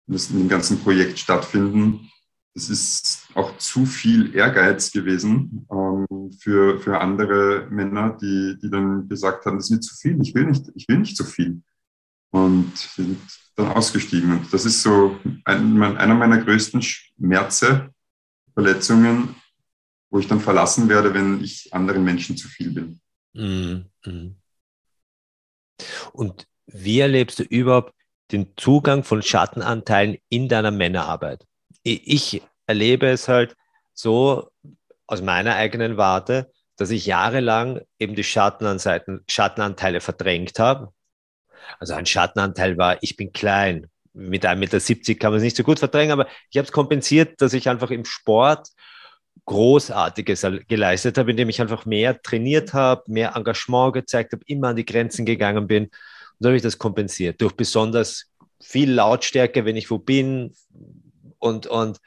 in, 0.07 0.13
das, 0.13 0.29
in 0.29 0.39
dem 0.39 0.49
ganzen 0.49 0.79
Projekt 0.79 1.19
stattfinden, 1.19 2.09
das 2.53 2.70
ist 2.70 3.27
auch 3.36 3.58
zu 3.58 3.86
viel 3.86 4.36
Ehrgeiz 4.36 4.91
gewesen 4.91 5.68
ähm, 5.72 6.32
für, 6.39 6.79
für 6.79 7.00
andere 7.00 7.68
Männer, 7.70 8.18
die, 8.22 8.58
die 8.62 8.70
dann 8.70 9.08
gesagt 9.08 9.46
haben, 9.46 9.58
das 9.58 9.65
ist 9.65 9.72
mir 9.72 9.79
zu 9.79 9.96
viel, 9.96 10.20
ich 10.22 10.34
will 10.34 10.46
nicht, 10.46 10.65
ich 10.75 10.88
will 10.88 11.00
nicht 11.00 11.15
zu 11.15 11.24
viel. 11.24 11.62
Und 12.32 12.77
sind 12.77 13.20
dann 13.56 13.72
ausgestiegen. 13.72 14.32
Und 14.32 14.53
das 14.53 14.65
ist 14.65 14.84
so 14.84 15.20
ein, 15.46 15.82
einer 15.82 16.15
meiner 16.15 16.38
größten 16.38 16.82
Schmerze, 16.82 17.89
Verletzungen, 18.53 19.36
wo 20.12 20.20
ich 20.20 20.27
dann 20.27 20.39
verlassen 20.39 20.89
werde, 20.89 21.13
wenn 21.13 21.44
ich 21.44 21.74
anderen 21.74 22.03
Menschen 22.03 22.38
zu 22.38 22.48
viel 22.48 22.72
bin. 22.72 23.00
Mhm. 23.34 24.36
Und 26.12 26.48
wie 26.68 27.00
erlebst 27.00 27.39
du 27.39 27.44
überhaupt 27.44 27.94
den 28.32 28.53
Zugang 28.58 29.03
von 29.03 29.22
Schattenanteilen 29.22 30.18
in 30.29 30.50
deiner 30.50 30.72
Männerarbeit? 30.72 31.46
Ich 31.83 32.41
erlebe 32.67 33.07
es 33.07 33.27
halt 33.27 33.55
so, 33.93 34.51
aus 35.07 35.21
meiner 35.21 35.55
eigenen 35.55 35.98
Warte, 35.98 36.51
dass 36.77 36.91
ich 36.91 37.05
jahrelang 37.05 37.81
eben 37.98 38.15
die 38.15 38.24
Schattenanseiten, 38.24 39.21
Schattenanteile 39.27 40.01
verdrängt 40.01 40.59
habe. 40.59 40.93
Also 41.79 41.93
ein 41.93 42.05
Schattenanteil 42.05 42.77
war, 42.77 42.98
ich 43.01 43.17
bin 43.17 43.33
klein. 43.33 43.88
Mit 44.13 44.45
1,70 44.45 44.55
Meter 44.57 45.19
kann 45.19 45.31
man 45.31 45.38
es 45.38 45.43
nicht 45.43 45.57
so 45.57 45.63
gut 45.63 45.79
verdrängen, 45.79 46.12
aber 46.12 46.27
ich 46.50 46.57
habe 46.57 46.65
es 46.65 46.71
kompensiert, 46.71 47.41
dass 47.41 47.53
ich 47.53 47.69
einfach 47.69 47.91
im 47.91 48.05
Sport 48.05 48.69
Großartiges 49.45 50.45
geleistet 50.67 51.17
habe, 51.17 51.31
indem 51.31 51.50
ich 51.50 51.59
einfach 51.59 51.86
mehr 51.86 52.21
trainiert 52.21 52.74
habe, 52.74 53.03
mehr 53.07 53.36
Engagement 53.36 53.93
gezeigt 53.93 54.33
habe, 54.33 54.43
immer 54.45 54.69
an 54.69 54.75
die 54.75 54.86
Grenzen 54.86 55.25
gegangen 55.25 55.67
bin. 55.67 55.86
Und 55.86 55.91
so 56.39 56.50
habe 56.50 56.55
ich 56.55 56.62
das 56.62 56.77
kompensiert 56.77 57.41
durch 57.41 57.53
besonders 57.53 58.31
viel 58.62 58.91
Lautstärke, 58.91 59.65
wenn 59.65 59.75
ich 59.75 59.89
wo 59.89 59.98
bin. 59.98 60.53
Und, 61.39 61.67
und, 61.67 62.00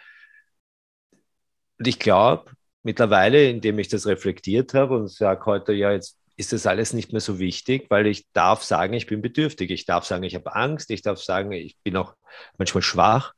und 1.79 1.89
ich 1.89 1.99
glaube, 1.99 2.53
mittlerweile, 2.83 3.49
indem 3.49 3.79
ich 3.79 3.89
das 3.89 4.07
reflektiert 4.07 4.75
habe 4.75 4.97
und 4.97 5.09
sage 5.09 5.47
heute, 5.47 5.73
ja, 5.73 5.93
jetzt 5.93 6.19
ist 6.37 6.53
das 6.53 6.67
alles 6.67 6.93
nicht 6.93 7.13
mehr 7.13 7.21
so 7.21 7.39
wichtig, 7.39 7.87
weil 7.91 8.07
ich 8.07 8.31
darf 8.33 8.63
sagen, 8.65 8.95
ich 8.95 9.07
bin 9.07 9.23
bedürftig. 9.23 9.71
Ich 9.71 9.85
darf 9.85 10.05
sagen, 10.05 10.25
ich 10.25 10.35
habe 10.35 10.55
Angst. 10.55 10.91
Ich 10.91 11.03
darf 11.03 11.21
sagen, 11.21 11.53
ich 11.53 11.79
bin 11.83 11.97
auch 11.97 12.15
manchmal 12.59 12.83
schwach. 12.83 13.35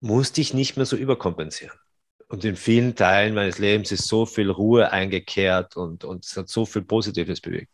Musste 0.00 0.40
ich 0.40 0.54
nicht 0.54 0.76
mehr 0.76 0.86
so 0.86 0.96
überkompensieren. 0.96 1.76
Und 2.28 2.44
in 2.44 2.56
vielen 2.56 2.96
Teilen 2.96 3.34
meines 3.34 3.58
Lebens 3.58 3.92
ist 3.92 4.08
so 4.08 4.26
viel 4.26 4.50
Ruhe 4.50 4.90
eingekehrt 4.90 5.76
und, 5.76 6.04
und 6.04 6.24
es 6.24 6.36
hat 6.36 6.48
so 6.48 6.66
viel 6.66 6.82
Positives 6.82 7.40
bewegt. 7.40 7.70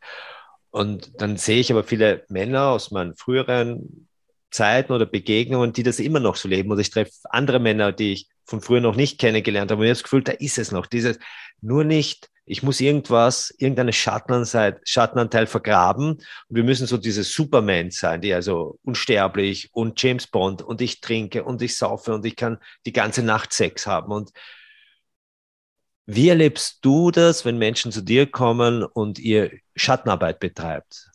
Und 0.71 1.21
dann 1.21 1.37
sehe 1.37 1.61
ich 1.61 1.71
aber 1.71 1.85
viele 1.85 2.25
Männer 2.29 2.69
aus 2.69 2.91
meinen 2.91 3.15
früheren 3.15 4.09
Zeiten 4.53 4.93
oder 4.93 5.07
Begegnungen, 5.07 5.73
die 5.73 5.83
das 5.83 5.99
immer 5.99 6.21
noch 6.21 6.37
so 6.37 6.49
leben. 6.49 6.71
Oder 6.71 6.83
ich 6.83 6.91
treffe 6.91 7.13
andere 7.31 7.59
Männer, 7.59 7.91
die 7.93 8.13
ich 8.13 8.29
von 8.45 8.61
früher 8.61 8.81
noch 8.81 8.97
nicht 8.97 9.19
kennengelernt 9.19 9.71
habe. 9.71 9.81
Und 9.81 9.87
ich 9.87 9.91
habe 9.91 9.97
das 9.97 10.03
Gefühl, 10.05 10.23
da 10.23 10.33
ist 10.33 10.59
es 10.59 10.71
noch. 10.71 10.87
Dieses 10.87 11.19
nur 11.61 11.85
nicht, 11.85 12.29
ich 12.45 12.63
muss 12.63 12.81
irgendwas, 12.81 13.55
irgendeine 13.57 13.93
Schattenanteil, 13.93 14.81
Schattenanteil 14.85 15.47
vergraben. 15.47 16.11
Und 16.17 16.25
wir 16.49 16.65
müssen 16.65 16.87
so 16.87 16.99
diese 16.99 17.25
Superman 17.25 17.91
sein, 17.91 18.21
die 18.21 18.35
also 18.35 18.79
unsterblich 18.85 19.71
und 19.73 20.01
James 20.03 20.27
Bond 20.27 20.61
und 20.61 20.81
ich 20.83 21.01
trinke 21.01 21.45
und 21.45 21.63
ich 21.63 21.77
saufe 21.77 22.15
und 22.15 22.27
ich 22.27 22.37
kann 22.37 22.59
die 22.85 22.93
ganze 22.93 23.23
Nacht 23.23 23.53
Sex 23.53 23.87
haben. 23.87 24.13
Und 24.13 24.33
wie 26.05 26.29
erlebst 26.29 26.79
du 26.83 27.11
das, 27.11 27.45
wenn 27.45 27.59
Menschen 27.59 27.93
zu 27.93 28.03
dir 28.03 28.31
kommen 28.31 28.83
und 28.83 29.19
ihr 29.19 29.53
Schattenarbeit 29.77 30.41
betreibt? 30.41 31.13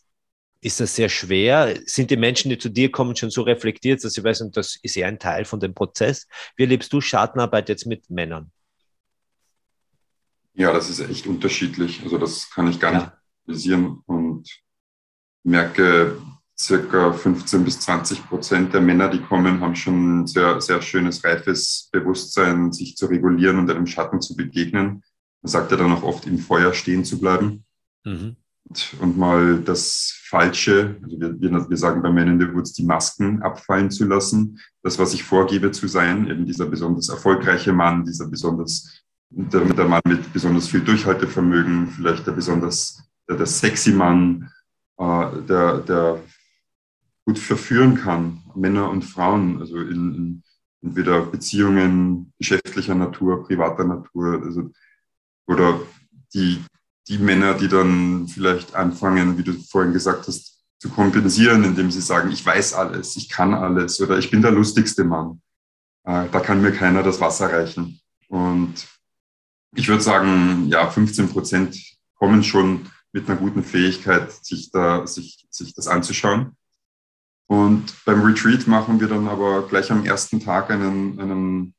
Ist 0.62 0.80
das 0.80 0.96
sehr 0.96 1.10
schwer? 1.10 1.80
Sind 1.86 2.10
die 2.10 2.18
Menschen, 2.18 2.50
die 2.50 2.58
zu 2.58 2.70
dir 2.70 2.92
kommen, 2.92 3.16
schon 3.16 3.30
so 3.30 3.44
reflektiert, 3.44 4.04
dass 4.04 4.14
sie 4.14 4.24
wissen, 4.24 4.52
das 4.52 4.78
ist 4.82 4.98
eher 4.98 5.08
ein 5.08 5.20
Teil 5.20 5.46
von 5.46 5.60
dem 5.60 5.74
Prozess? 5.74 6.28
Wie 6.56 6.64
erlebst 6.64 6.92
du 6.94 7.02
Schattenarbeit 7.02 7.70
jetzt 7.70 7.86
mit 7.86 8.10
Männern? 8.10 8.52
Ja, 10.54 10.74
das 10.74 10.90
ist 10.90 11.00
echt 11.00 11.28
unterschiedlich. 11.28 12.02
Also 12.04 12.18
das 12.18 12.50
kann 12.50 12.68
ich 12.68 12.80
gar 12.80 12.94
nicht 12.94 13.12
analysieren 13.46 14.02
und 14.08 14.50
merke, 15.44 16.20
circa 16.60 17.14
15 17.14 17.64
bis 17.64 17.80
20 17.82 18.28
Prozent 18.28 18.74
der 18.74 18.82
Männer, 18.82 19.10
die 19.10 19.22
kommen, 19.22 19.62
haben 19.62 19.76
schon 19.76 20.22
ein 20.22 20.28
sehr, 20.28 20.60
sehr 20.60 20.82
schönes, 20.82 21.24
reifes 21.24 21.90
Bewusstsein, 21.92 22.72
sich 22.74 22.98
zu 22.98 23.06
regulieren 23.06 23.60
und 23.60 23.70
einem 23.70 23.86
Schatten 23.86 24.22
zu 24.22 24.36
begegnen. 24.36 25.04
Man 25.42 25.52
sagt 25.52 25.72
ja 25.72 25.78
dann 25.78 25.92
auch 25.92 26.04
oft, 26.04 26.26
im 26.26 26.40
Feuer 26.40 26.74
stehen 26.74 27.06
zu 27.06 27.20
bleiben. 27.20 27.64
Mhm. 28.04 28.36
Und, 29.00 29.18
mal 29.18 29.62
das 29.62 30.14
Falsche, 30.24 30.98
also 31.02 31.20
wir, 31.20 31.70
wir, 31.70 31.78
sagen 31.78 32.02
bei 32.02 32.12
Men 32.12 32.28
in 32.28 32.40
the 32.40 32.54
Woods, 32.54 32.74
die 32.74 32.86
Masken 32.86 33.42
abfallen 33.42 33.90
zu 33.90 34.06
lassen. 34.06 34.60
Das, 34.84 35.00
was 35.00 35.14
ich 35.14 35.24
vorgebe 35.24 35.72
zu 35.72 35.88
sein, 35.88 36.28
eben 36.28 36.46
dieser 36.46 36.66
besonders 36.66 37.10
erfolgreiche 37.10 37.72
Mann, 37.72 38.04
dieser 38.04 38.28
besonders, 38.28 39.04
der, 39.30 39.62
der 39.62 39.88
Mann 39.88 40.02
mit 40.06 40.34
besonders 40.34 40.68
viel 40.68 40.82
Durchhaltevermögen, 40.82 41.88
vielleicht 41.88 42.28
der 42.28 42.34
besonders, 42.34 43.02
der, 43.30 43.38
der 43.38 43.46
sexy 43.46 43.92
Mann, 43.92 44.52
äh, 44.98 45.42
der, 45.48 45.78
der 45.80 46.20
gut 47.26 47.40
verführen 47.40 47.96
kann, 47.96 48.44
Männer 48.56 48.90
und 48.90 49.04
Frauen, 49.04 49.60
also 49.60 49.78
in, 49.78 50.16
in 50.16 50.44
entweder 50.82 51.22
Beziehungen 51.22 52.34
geschäftlicher 52.38 52.96
Natur, 52.96 53.44
privater 53.46 53.84
Natur, 53.84 54.42
also, 54.44 54.72
oder 55.48 55.80
die, 56.34 56.62
die 57.08 57.18
Männer, 57.18 57.54
die 57.54 57.68
dann 57.68 58.28
vielleicht 58.28 58.76
anfangen, 58.76 59.38
wie 59.38 59.44
du 59.44 59.54
vorhin 59.54 59.94
gesagt 59.94 60.28
hast, 60.28 60.58
zu 60.80 60.90
kompensieren, 60.90 61.64
indem 61.64 61.90
sie 61.90 62.02
sagen, 62.02 62.32
ich 62.32 62.46
weiß 62.46 62.74
alles, 62.74 63.16
ich 63.16 63.30
kann 63.30 63.54
alles 63.54 64.00
oder 64.00 64.18
ich 64.20 64.30
bin 64.30 64.42
der 64.42 64.52
lustigste 64.52 65.04
Mann. 65.04 65.42
Äh, 66.04 66.28
da 66.32 66.40
kann 66.40 66.62
mir 66.62 66.72
keiner 66.72 67.04
das 67.04 67.20
Wasser 67.20 67.52
reichen. 67.52 68.00
Und 68.28 68.76
ich 69.76 69.88
würde 69.88 70.04
sagen, 70.04 70.68
ja, 70.68 70.90
15 70.90 71.30
Prozent 71.30 71.78
kommen 72.16 72.44
schon 72.44 72.90
mit 73.12 73.30
einer 73.30 73.40
guten 73.40 73.64
Fähigkeit, 73.64 74.32
sich, 74.32 74.72
da, 74.72 75.08
sich, 75.08 75.48
sich 75.50 75.74
das 75.74 75.88
anzuschauen. 75.88 76.56
Und 77.48 77.94
beim 78.06 78.22
Retreat 78.22 78.68
machen 78.68 79.00
wir 79.00 79.08
dann 79.08 79.28
aber 79.28 79.68
gleich 79.68 79.92
am 79.92 80.06
ersten 80.06 80.40
Tag 80.40 80.70
einen, 80.70 81.20
einen 81.20 81.74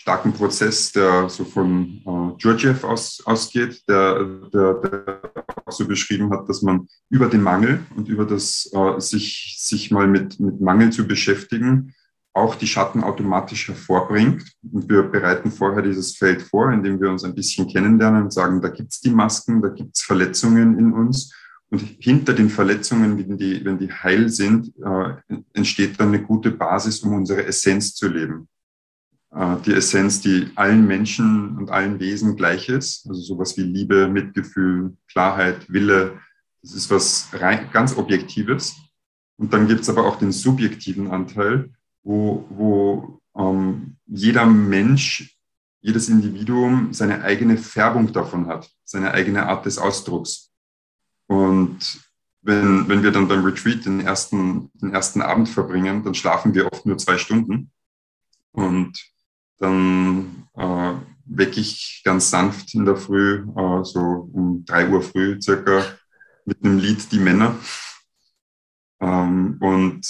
starken 0.00 0.32
Prozess, 0.32 0.92
der 0.92 1.28
so 1.28 1.44
von 1.44 2.00
äh, 2.06 2.38
Georgiev 2.38 2.84
aus, 2.84 3.22
ausgeht, 3.26 3.82
der, 3.86 4.24
der, 4.50 4.74
der 4.74 5.20
auch 5.66 5.72
so 5.72 5.86
beschrieben 5.86 6.30
hat, 6.30 6.48
dass 6.48 6.62
man 6.62 6.88
über 7.10 7.26
den 7.26 7.42
Mangel 7.42 7.80
und 7.94 8.08
über 8.08 8.24
das 8.24 8.70
äh, 8.72 8.98
sich, 8.98 9.56
sich 9.58 9.90
mal 9.90 10.08
mit, 10.08 10.40
mit 10.40 10.58
Mangel 10.58 10.90
zu 10.90 11.06
beschäftigen, 11.06 11.94
auch 12.32 12.54
die 12.54 12.66
Schatten 12.66 13.04
automatisch 13.04 13.68
hervorbringt. 13.68 14.42
Und 14.72 14.88
wir 14.88 15.02
bereiten 15.02 15.50
vorher 15.50 15.82
dieses 15.82 16.16
Feld 16.16 16.40
vor, 16.40 16.72
indem 16.72 16.98
wir 16.98 17.10
uns 17.10 17.22
ein 17.24 17.34
bisschen 17.34 17.68
kennenlernen 17.68 18.22
und 18.22 18.32
sagen, 18.32 18.62
da 18.62 18.68
gibt's 18.68 19.02
die 19.02 19.10
Masken, 19.10 19.60
da 19.60 19.68
gibt's 19.68 20.02
Verletzungen 20.02 20.78
in 20.78 20.94
uns. 20.94 21.34
Und 21.68 21.82
hinter 21.98 22.32
den 22.32 22.48
Verletzungen, 22.48 23.18
wenn 23.18 23.36
die, 23.36 23.62
wenn 23.66 23.78
die 23.78 23.92
heil 23.92 24.30
sind, 24.30 24.72
äh, 24.82 25.34
entsteht 25.52 26.00
dann 26.00 26.08
eine 26.08 26.22
gute 26.22 26.52
Basis, 26.52 27.00
um 27.00 27.12
unsere 27.12 27.44
Essenz 27.44 27.94
zu 27.94 28.08
leben. 28.08 28.48
Äh, 29.32 29.56
die 29.64 29.72
Essenz, 29.74 30.20
die 30.20 30.50
allen 30.56 30.86
Menschen 30.86 31.56
und 31.56 31.70
allen 31.70 32.00
Wesen 32.00 32.36
gleich 32.36 32.68
ist, 32.68 33.06
also 33.08 33.20
sowas 33.20 33.56
wie 33.56 33.62
Liebe, 33.62 34.08
Mitgefühl, 34.08 34.96
Klarheit, 35.08 35.70
Wille, 35.72 36.18
das 36.62 36.74
ist 36.74 36.90
was 36.90 37.28
rein, 37.32 37.70
ganz 37.72 37.96
Objektives. 37.96 38.76
Und 39.36 39.52
dann 39.52 39.68
gibt 39.68 39.80
es 39.80 39.88
aber 39.88 40.04
auch 40.04 40.16
den 40.16 40.32
subjektiven 40.32 41.10
Anteil, 41.10 41.70
wo, 42.02 42.44
wo 42.50 43.20
ähm, 43.36 43.96
jeder 44.06 44.44
Mensch, 44.44 45.36
jedes 45.80 46.10
Individuum 46.10 46.92
seine 46.92 47.22
eigene 47.22 47.56
Färbung 47.56 48.12
davon 48.12 48.48
hat, 48.48 48.68
seine 48.84 49.12
eigene 49.12 49.46
Art 49.46 49.64
des 49.64 49.78
Ausdrucks. 49.78 50.50
Und 51.26 52.00
wenn, 52.42 52.86
wenn 52.88 53.02
wir 53.02 53.12
dann 53.12 53.28
beim 53.28 53.44
Retreat 53.44 53.86
den 53.86 54.00
ersten, 54.00 54.70
den 54.74 54.92
ersten 54.92 55.22
Abend 55.22 55.48
verbringen, 55.48 56.02
dann 56.02 56.14
schlafen 56.14 56.54
wir 56.54 56.70
oft 56.70 56.84
nur 56.84 56.98
zwei 56.98 57.16
Stunden. 57.16 57.70
Und 58.52 58.92
dann 59.60 60.48
äh, 60.56 60.94
wecke 61.26 61.60
ich 61.60 62.02
ganz 62.04 62.30
sanft 62.30 62.74
in 62.74 62.84
der 62.84 62.96
Früh, 62.96 63.46
äh, 63.56 63.84
so 63.84 64.28
um 64.32 64.64
drei 64.64 64.88
Uhr 64.88 65.02
früh 65.02 65.40
circa, 65.40 65.84
mit 66.44 66.64
einem 66.64 66.78
Lied 66.78 67.12
Die 67.12 67.20
Männer. 67.20 67.54
Ähm, 69.00 69.58
und 69.60 70.00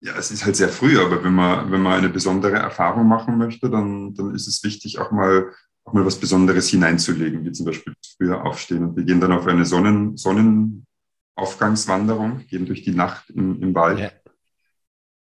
ja, 0.00 0.16
es 0.16 0.30
ist 0.30 0.44
halt 0.44 0.56
sehr 0.56 0.68
früh, 0.68 0.98
aber 0.98 1.22
wenn 1.22 1.34
man, 1.34 1.70
wenn 1.70 1.82
man 1.82 1.94
eine 1.94 2.08
besondere 2.08 2.56
Erfahrung 2.56 3.06
machen 3.06 3.36
möchte, 3.36 3.68
dann, 3.68 4.14
dann 4.14 4.34
ist 4.34 4.46
es 4.46 4.62
wichtig, 4.62 4.98
auch 4.98 5.10
mal 5.10 5.52
auch 5.86 5.92
mal 5.92 6.04
was 6.04 6.18
Besonderes 6.18 6.68
hineinzulegen, 6.68 7.44
wie 7.44 7.52
zum 7.52 7.66
Beispiel 7.66 7.94
früher 8.16 8.44
aufstehen. 8.44 8.82
Und 8.82 8.96
wir 8.96 9.04
gehen 9.04 9.20
dann 9.20 9.30
auf 9.30 9.46
eine 9.46 9.64
Sonnen, 9.64 10.16
Sonnenaufgangswanderung, 10.16 12.44
gehen 12.48 12.66
durch 12.66 12.82
die 12.82 12.90
Nacht 12.90 13.30
im, 13.30 13.62
im 13.62 13.72
Wald, 13.72 14.00
ja. 14.00 14.10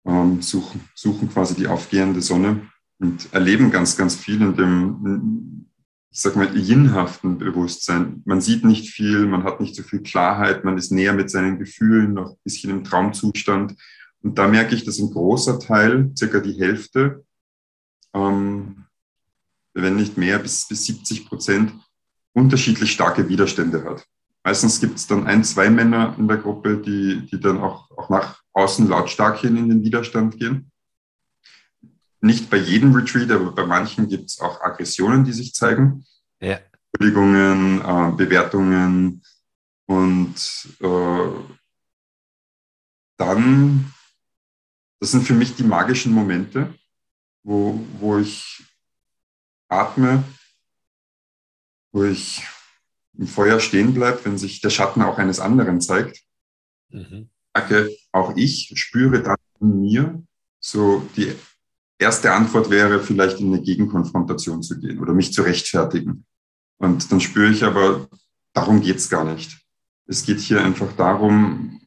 ähm, 0.06 0.42
suchen, 0.42 0.88
suchen 0.96 1.30
quasi 1.30 1.56
die 1.56 1.68
aufgehende 1.68 2.22
Sonne 2.22 2.70
und 3.00 3.34
erleben 3.34 3.72
ganz, 3.72 3.98
ganz 3.98 4.16
viel 4.16 4.42
in 4.42 4.56
dem, 4.56 5.68
ich 6.12 6.22
sag 6.22 6.36
mal, 6.36 6.56
jinhaften 6.56 7.38
Bewusstsein. 7.38 8.22
Man 8.26 8.42
sieht 8.42 8.64
nicht 8.64 8.90
viel, 8.90 9.26
man 9.26 9.44
hat 9.44 9.60
nicht 9.60 9.76
so 9.76 9.84
viel 9.84 10.02
Klarheit, 10.02 10.64
man 10.64 10.78
ist 10.78 10.92
näher 10.92 11.14
mit 11.14 11.30
seinen 11.30 11.60
Gefühlen, 11.60 12.14
noch 12.14 12.32
ein 12.32 12.40
bisschen 12.44 12.72
im 12.72 12.84
Traumzustand. 12.84 13.76
Und 14.22 14.38
da 14.38 14.48
merke 14.48 14.76
ich, 14.76 14.86
dass 14.86 15.00
ein 15.00 15.12
großer 15.12 15.60
Teil, 15.60 16.12
circa 16.18 16.40
die 16.40 16.60
Hälfte, 16.60 17.26
ähm, 18.14 18.86
wenn 19.74 19.98
nicht 19.98 20.18
mehr, 20.18 20.40
bis, 20.40 20.68
bis 20.68 20.86
70 20.86 21.28
Prozent 21.28 21.74
unterschiedlich 22.34 22.92
starke 22.92 23.28
Widerstände 23.28 23.84
hat. 23.84 24.06
Meistens 24.44 24.80
gibt 24.80 24.98
es 24.98 25.08
dann 25.08 25.26
ein, 25.26 25.44
zwei 25.44 25.70
Männer 25.70 26.16
in 26.18 26.28
der 26.28 26.38
Gruppe, 26.38 26.78
die, 26.78 27.26
die 27.26 27.40
dann 27.40 27.60
auch, 27.60 27.90
auch 27.98 28.10
nach 28.10 28.42
außen 28.54 28.88
lautstark 28.88 29.40
hin 29.40 29.58
in 29.58 29.70
den 29.70 29.84
Widerstand 29.84 30.38
gehen. 30.38 30.72
Nicht 32.26 32.50
bei 32.50 32.58
jedem 32.58 32.96
Retreat, 32.96 33.30
aber 33.30 33.52
bei 33.52 33.66
manchen 33.66 34.08
gibt 34.08 34.32
es 34.32 34.40
auch 34.40 34.60
Aggressionen, 34.62 35.24
die 35.26 35.32
sich 35.32 35.54
zeigen. 35.54 36.06
Ja. 36.40 36.60
Entschuldigungen, 36.92 37.82
äh, 37.82 38.12
Bewertungen 38.16 39.22
und 39.86 40.36
äh, 40.80 41.30
dann, 43.18 43.94
das 45.00 45.12
sind 45.12 45.24
für 45.24 45.36
mich 45.36 45.56
die 45.56 45.64
magischen 45.64 46.14
Momente, 46.14 46.74
wo, 47.44 47.86
wo 48.00 48.18
ich 48.18 48.64
atme 49.68 50.24
wo 51.92 52.04
ich 52.04 52.44
im 53.18 53.28
Feuer 53.28 53.60
stehen 53.60 53.94
bleibe, 53.94 54.26
wenn 54.26 54.38
sich 54.38 54.62
der 54.62 54.72
Schatten 54.72 55.02
auch 55.02 55.18
eines 55.18 55.40
anderen 55.40 55.80
zeigt. 55.80 56.24
Mhm. 56.90 57.30
Auch 58.12 58.36
ich 58.36 58.74
spüre 58.76 59.22
dann 59.22 59.38
in 59.62 59.80
mir 59.80 60.24
so 60.60 61.08
die 61.16 61.34
erste 61.98 62.34
Antwort 62.34 62.70
wäre 62.70 63.00
vielleicht 63.02 63.40
in 63.40 63.54
eine 63.54 63.62
Gegenkonfrontation 63.62 64.64
zu 64.64 64.80
gehen 64.80 65.00
oder 65.00 65.14
mich 65.14 65.34
zu 65.34 65.42
rechtfertigen. 65.42 66.26
Und 66.78 67.12
dann 67.12 67.22
spüre 67.22 67.52
ich 67.52 67.64
aber, 67.64 68.08
darum 68.54 68.82
geht 68.82 68.98
es 68.98 69.10
gar 69.10 69.24
nicht. 69.24 69.58
Es 70.08 70.26
geht 70.26 70.40
hier 70.40 70.64
einfach 70.64 70.92
darum, 70.94 71.82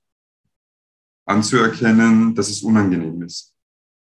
anzuerkennen, 1.24 2.34
dass 2.34 2.48
es 2.48 2.62
unangenehm 2.62 3.22
ist. 3.22 3.54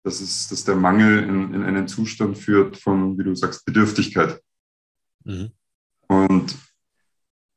Dass, 0.03 0.19
es, 0.19 0.49
dass 0.49 0.65
der 0.65 0.75
Mangel 0.75 1.23
in, 1.23 1.53
in 1.53 1.63
einen 1.63 1.87
Zustand 1.87 2.37
führt 2.37 2.77
von, 2.77 3.17
wie 3.17 3.23
du 3.23 3.35
sagst, 3.35 3.65
Bedürftigkeit. 3.65 4.41
Mhm. 5.23 5.51
Und 6.07 6.57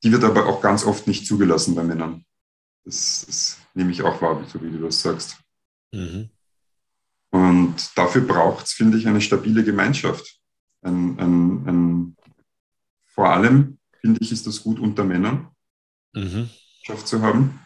die 0.04 0.12
wird 0.12 0.22
aber 0.22 0.46
auch 0.46 0.60
ganz 0.60 0.84
oft 0.84 1.08
nicht 1.08 1.26
zugelassen 1.26 1.74
bei 1.74 1.82
Männern. 1.82 2.24
Das, 2.84 3.24
das 3.26 3.58
nehme 3.74 3.90
ich 3.90 4.02
auch 4.02 4.22
wahr, 4.22 4.44
so 4.46 4.62
wie 4.62 4.70
du 4.70 4.78
das 4.78 5.00
sagst. 5.00 5.38
Mhm. 5.92 6.30
Und 7.36 7.74
dafür 7.98 8.22
braucht 8.22 8.64
es, 8.64 8.72
finde 8.72 8.96
ich, 8.96 9.06
eine 9.06 9.20
stabile 9.20 9.62
Gemeinschaft. 9.62 10.40
Ein, 10.80 11.18
ein, 11.18 11.68
ein, 11.68 12.16
vor 13.04 13.28
allem, 13.28 13.78
finde 14.00 14.20
ich, 14.22 14.32
ist 14.32 14.46
das 14.46 14.62
gut 14.62 14.80
unter 14.80 15.04
Männern, 15.04 15.48
mhm. 16.14 16.48
zu 17.04 17.20
haben. 17.20 17.60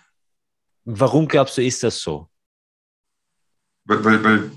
Warum 0.85 1.29
glaubst 1.29 1.57
du, 1.57 1.63
ist 1.63 1.85
das 1.85 2.01
so? 2.01 2.29
Weil, 3.85 4.05
weil, 4.05 4.25
weil 4.25 4.51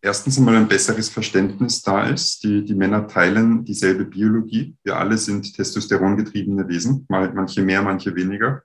erstens 0.00 0.38
einmal 0.38 0.54
ein 0.54 0.68
besseres 0.68 1.08
Verständnis 1.08 1.82
da 1.82 2.04
ist. 2.04 2.44
Die, 2.44 2.64
die 2.64 2.74
Männer 2.74 3.08
teilen 3.08 3.64
dieselbe 3.64 4.04
Biologie. 4.04 4.76
Wir 4.84 4.96
alle 4.96 5.18
sind 5.18 5.56
testosterongetriebene 5.56 6.68
Wesen, 6.68 7.04
manche 7.08 7.62
mehr, 7.62 7.82
manche 7.82 8.14
weniger. 8.14 8.62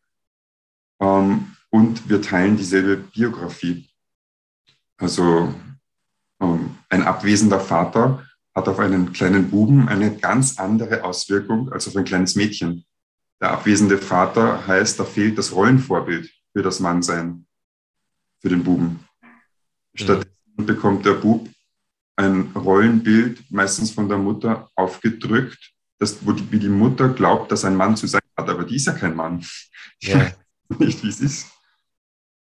Ähm, 1.00 1.56
und 1.72 2.08
wir 2.08 2.22
teilen 2.22 2.56
dieselbe 2.56 2.98
Biografie. 2.98 3.90
Also 4.98 5.56
ein 6.40 7.04
abwesender 7.04 7.60
Vater 7.60 8.24
hat 8.56 8.68
auf 8.68 8.80
einen 8.80 9.14
kleinen 9.14 9.50
Buben 9.50 9.88
eine 9.88 10.16
ganz 10.16 10.58
andere 10.58 11.04
Auswirkung 11.04 11.72
als 11.72 11.88
auf 11.88 11.96
ein 11.96 12.06
kleines 12.06 12.36
Mädchen. 12.36 12.86
Der 13.40 13.52
abwesende 13.52 13.98
Vater 13.98 14.66
heißt, 14.66 15.00
da 15.00 15.04
fehlt 15.04 15.38
das 15.38 15.54
Rollenvorbild 15.54 16.32
für 16.54 16.64
das 16.64 16.80
Mannsein, 16.80 17.46
für 18.42 18.50
den 18.50 18.64
Buben. 18.64 19.00
Stattdessen 19.94 20.32
mhm. 20.58 20.66
bekommt 20.66 21.06
der 21.06 21.14
Bub 21.14 21.48
ein 22.16 22.52
Rollenbild, 22.56 23.52
meistens 23.52 23.92
von 23.92 24.10
der 24.10 24.18
Mutter 24.18 24.70
aufgedrückt, 24.76 25.74
das, 26.00 26.26
wo 26.26 26.32
die, 26.32 26.52
wie 26.52 26.60
die 26.60 26.70
Mutter 26.70 27.10
glaubt, 27.10 27.52
dass 27.52 27.64
ein 27.64 27.76
Mann 27.76 27.96
zu 27.96 28.08
sein 28.08 28.22
hat, 28.36 28.50
aber 28.50 28.64
die 28.64 28.76
ist 28.76 28.88
ja 28.88 28.94
kein 28.94 29.16
Mann. 29.16 29.46
Ja. 30.02 30.32
nicht, 30.80 31.04
wie 31.04 31.10
es 31.10 31.20
ist. 31.22 31.48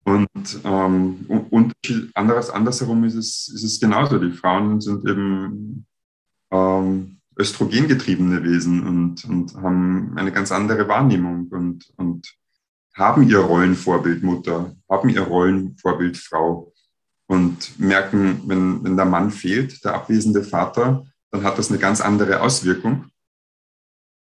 Und, 0.08 0.62
ähm, 0.64 1.26
und 1.50 1.74
anderes, 2.14 2.50
andersherum 2.50 3.04
ist 3.04 3.16
es, 3.16 3.50
ist 3.54 3.64
es 3.64 3.78
genauso. 3.78 4.18
Die 4.18 4.32
Frauen 4.32 4.80
sind 4.80 5.06
eben 5.06 5.86
ähm, 6.50 7.18
östrogengetriebene 7.38 8.42
Wesen 8.42 8.88
und, 8.88 9.26
und 9.26 9.54
haben 9.62 10.14
eine 10.16 10.32
ganz 10.32 10.54
andere 10.54 10.88
Wahrnehmung 10.88 11.50
und, 11.50 11.92
und 11.98 12.34
haben 12.96 13.28
ihr 13.28 13.40
Rollenvorbild 13.40 14.24
Mutter, 14.24 14.74
haben 14.90 15.10
ihr 15.10 15.24
Rollenvorbild 15.24 16.16
Frau 16.16 16.72
und 17.28 17.78
merken, 17.78 18.44
wenn, 18.46 18.86
wenn 18.86 18.96
der 18.96 19.06
Mann 19.06 19.30
fehlt, 19.30 19.84
der 19.84 19.96
abwesende 19.96 20.42
Vater, 20.42 21.06
dann 21.32 21.44
hat 21.44 21.58
das 21.58 21.70
eine 21.70 21.80
ganz 21.80 22.00
andere 22.00 22.40
Auswirkung. 22.40 23.08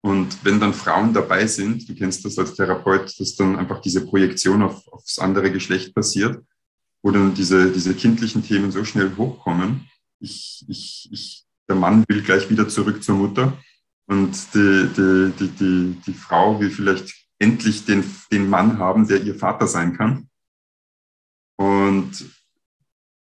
Und 0.00 0.44
wenn 0.44 0.60
dann 0.60 0.74
Frauen 0.74 1.12
dabei 1.12 1.46
sind, 1.46 1.88
du 1.88 1.94
kennst 1.94 2.24
das 2.24 2.38
als 2.38 2.54
Therapeut, 2.54 3.18
dass 3.18 3.34
dann 3.34 3.56
einfach 3.56 3.80
diese 3.80 4.06
Projektion 4.06 4.62
auf, 4.62 4.86
aufs 4.92 5.18
andere 5.18 5.50
Geschlecht 5.50 5.94
passiert, 5.94 6.44
wo 7.02 7.10
dann 7.10 7.34
diese, 7.34 7.72
diese 7.72 7.94
kindlichen 7.94 8.44
Themen 8.44 8.70
so 8.70 8.84
schnell 8.84 9.16
hochkommen. 9.16 9.88
Ich, 10.20 10.64
ich, 10.68 11.08
ich, 11.10 11.46
der 11.68 11.76
Mann 11.76 12.04
will 12.08 12.22
gleich 12.22 12.48
wieder 12.48 12.68
zurück 12.68 13.02
zur 13.02 13.16
Mutter 13.16 13.58
und 14.06 14.32
die, 14.54 14.88
die, 14.96 15.32
die, 15.38 15.48
die, 15.48 16.00
die 16.06 16.14
Frau 16.14 16.60
will 16.60 16.70
vielleicht 16.70 17.12
endlich 17.40 17.84
den, 17.84 18.04
den 18.30 18.48
Mann 18.48 18.78
haben, 18.78 19.06
der 19.06 19.22
ihr 19.22 19.34
Vater 19.34 19.66
sein 19.66 19.96
kann. 19.96 20.28
Und 21.56 22.24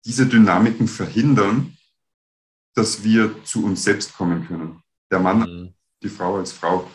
diese 0.05 0.27
Dynamiken 0.27 0.87
verhindern, 0.87 1.77
dass 2.75 3.03
wir 3.03 3.45
zu 3.45 3.65
uns 3.65 3.83
selbst 3.83 4.15
kommen 4.15 4.47
können. 4.47 4.83
Der 5.11 5.21
Mann 5.21 5.41
mhm 5.41 5.75
die 6.03 6.09
Frau 6.09 6.37
als 6.37 6.53
Frau. 6.53 6.91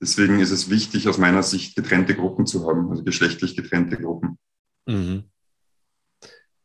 Deswegen 0.00 0.40
ist 0.40 0.50
es 0.50 0.68
wichtig, 0.68 1.08
aus 1.08 1.18
meiner 1.18 1.42
Sicht 1.42 1.76
getrennte 1.76 2.14
Gruppen 2.14 2.46
zu 2.46 2.68
haben, 2.68 2.90
also 2.90 3.04
geschlechtlich 3.04 3.56
getrennte 3.56 3.96
Gruppen. 3.96 4.38
Mhm. 4.86 5.24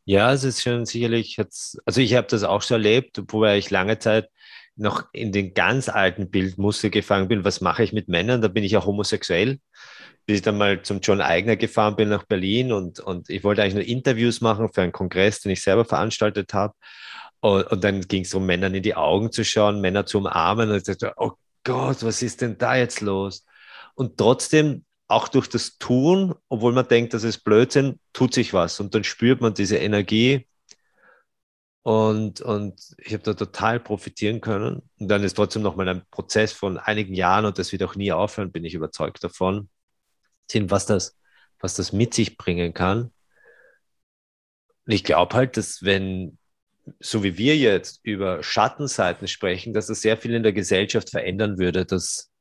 Ja, 0.06 0.34
es 0.34 0.43
ist 0.43 0.63
schon 0.63 0.86
sicherlich, 0.86 1.38
jetzt, 1.38 1.78
also 1.86 2.02
ich 2.02 2.15
habe 2.15 2.28
das 2.28 2.43
auch 2.43 2.63
schon 2.63 2.75
erlebt, 2.75 3.21
wobei 3.28 3.58
ich 3.58 3.69
lange 3.69 3.99
Zeit 3.99 4.28
noch 4.75 5.08
in 5.13 5.32
den 5.32 5.54
ganz 5.54 5.89
alten 5.89 6.32
Bildmuster 6.32 6.89
gefangen 6.89 7.28
bin. 7.28 7.45
Was 7.45 7.62
mache 7.62 7.84
ich 7.84 7.93
mit 7.93 8.08
Männern? 8.08 8.41
Da 8.41 8.47
bin 8.47 8.63
ich 8.63 8.71
ja 8.71 8.84
homosexuell. 8.84 9.60
Bis 10.25 10.38
ich 10.38 10.41
dann 10.41 10.58
mal 10.58 10.82
zum 10.84 11.02
John 11.02 11.21
Eigner 11.21 11.58
gefahren 11.58 11.95
bin 11.95 12.10
nach 12.10 12.23
Berlin 12.23 12.71
und, 12.71 12.99
und 12.99 13.30
ich 13.30 13.43
wollte 13.43 13.62
eigentlich 13.62 13.75
nur 13.75 13.84
Interviews 13.84 14.41
machen 14.41 14.71
für 14.71 14.82
einen 14.82 14.91
Kongress, 14.91 15.41
den 15.41 15.52
ich 15.52 15.62
selber 15.62 15.86
veranstaltet 15.86 16.54
habe. 16.54 16.73
Und, 17.41 17.67
und 17.71 17.84
dann 17.84 18.02
ging 18.02 18.23
es 18.23 18.34
um 18.34 18.45
Männern 18.45 18.73
in 18.75 18.84
die 18.84 18.95
Augen 18.95 19.32
zu 19.32 19.45
schauen, 19.45 19.82
Männer 19.82 20.06
zu 20.06 20.19
umarmen. 20.19 20.69
Und 20.69 20.78
ich 20.78 20.84
dachte, 20.84 21.13
oh 21.17 21.34
Gott, 21.63 22.04
was 22.04 22.21
ist 22.21 22.41
denn 22.41 22.58
da 22.58 22.75
jetzt 22.75 23.02
los? 23.02 23.45
Und 23.95 24.17
trotzdem, 24.17 24.86
auch 25.08 25.28
durch 25.28 25.47
das 25.49 25.78
Tun, 25.78 26.36
obwohl 26.49 26.73
man 26.73 26.88
denkt, 26.88 27.13
das 27.13 27.23
ist 27.23 27.43
Blödsinn, 27.43 27.99
tut 28.13 28.34
sich 28.34 28.54
was. 28.54 28.80
Und 28.80 28.93
dann 28.95 29.04
spürt 29.04 29.41
man 29.41 29.54
diese 29.54 29.78
Energie. 29.78 30.47
Und, 31.82 32.41
und 32.41 32.95
ich 32.97 33.13
habe 33.13 33.23
da 33.23 33.34
total 33.34 33.80
profitieren 33.80 34.41
können. 34.41 34.84
Und 34.99 35.08
dann 35.08 35.23
ist 35.23 35.36
trotzdem 35.36 35.63
noch 35.63 35.75
mal 35.75 35.88
ein 35.89 36.04
Prozess 36.12 36.54
von 36.54 36.78
einigen 36.78 37.13
Jahren 37.13 37.45
und 37.45 37.58
das 37.58 37.71
wird 37.71 37.84
auch 37.84 37.95
nie 37.95 38.12
aufhören, 38.12 38.52
bin 38.52 38.65
ich 38.65 38.73
überzeugt 38.73 39.23
davon, 39.23 39.69
was 40.54 40.86
das, 40.86 41.17
was 41.60 41.75
das 41.75 41.93
mit 41.93 42.13
sich 42.13 42.38
bringen 42.38 42.73
kann. 42.73 43.12
Und 44.86 44.93
ich 44.93 45.04
glaube 45.04 45.36
halt, 45.36 45.58
dass 45.58 45.84
wenn 45.84 46.38
so 46.99 47.23
wie 47.23 47.38
wir 47.38 47.58
jetzt 47.58 47.99
über 48.04 48.43
Schattenseiten 48.43 49.28
sprechen, 49.28 49.73
dass 49.73 49.88
das 49.88 50.02
sehr 50.02 50.17
viel 50.17 50.34
in 50.34 50.43
der 50.43 50.54
Gesellschaft 50.54 51.10
verändern 51.10 51.58
würde, 51.58 51.86
dass 51.86 52.32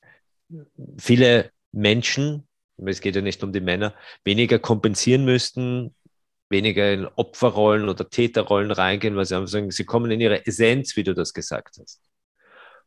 viele 0.98 1.50
Menschen, 1.72 2.46
es 2.76 3.00
geht 3.00 3.16
ja 3.16 3.22
nicht 3.22 3.42
um 3.42 3.52
die 3.52 3.60
Männer, 3.60 3.94
weniger 4.24 4.58
kompensieren 4.58 5.24
müssten, 5.24 5.94
weniger 6.48 6.92
in 6.92 7.06
Opferrollen 7.06 7.88
oder 7.88 8.08
Täterrollen 8.08 8.70
reingehen, 8.70 9.16
weil 9.16 9.26
sie 9.26 9.36
einfach 9.36 9.48
sagen, 9.48 9.70
sie 9.70 9.84
kommen 9.84 10.10
in 10.10 10.20
ihre 10.20 10.46
Essenz, 10.46 10.96
wie 10.96 11.04
du 11.04 11.14
das 11.14 11.34
gesagt 11.34 11.76
hast. 11.80 12.00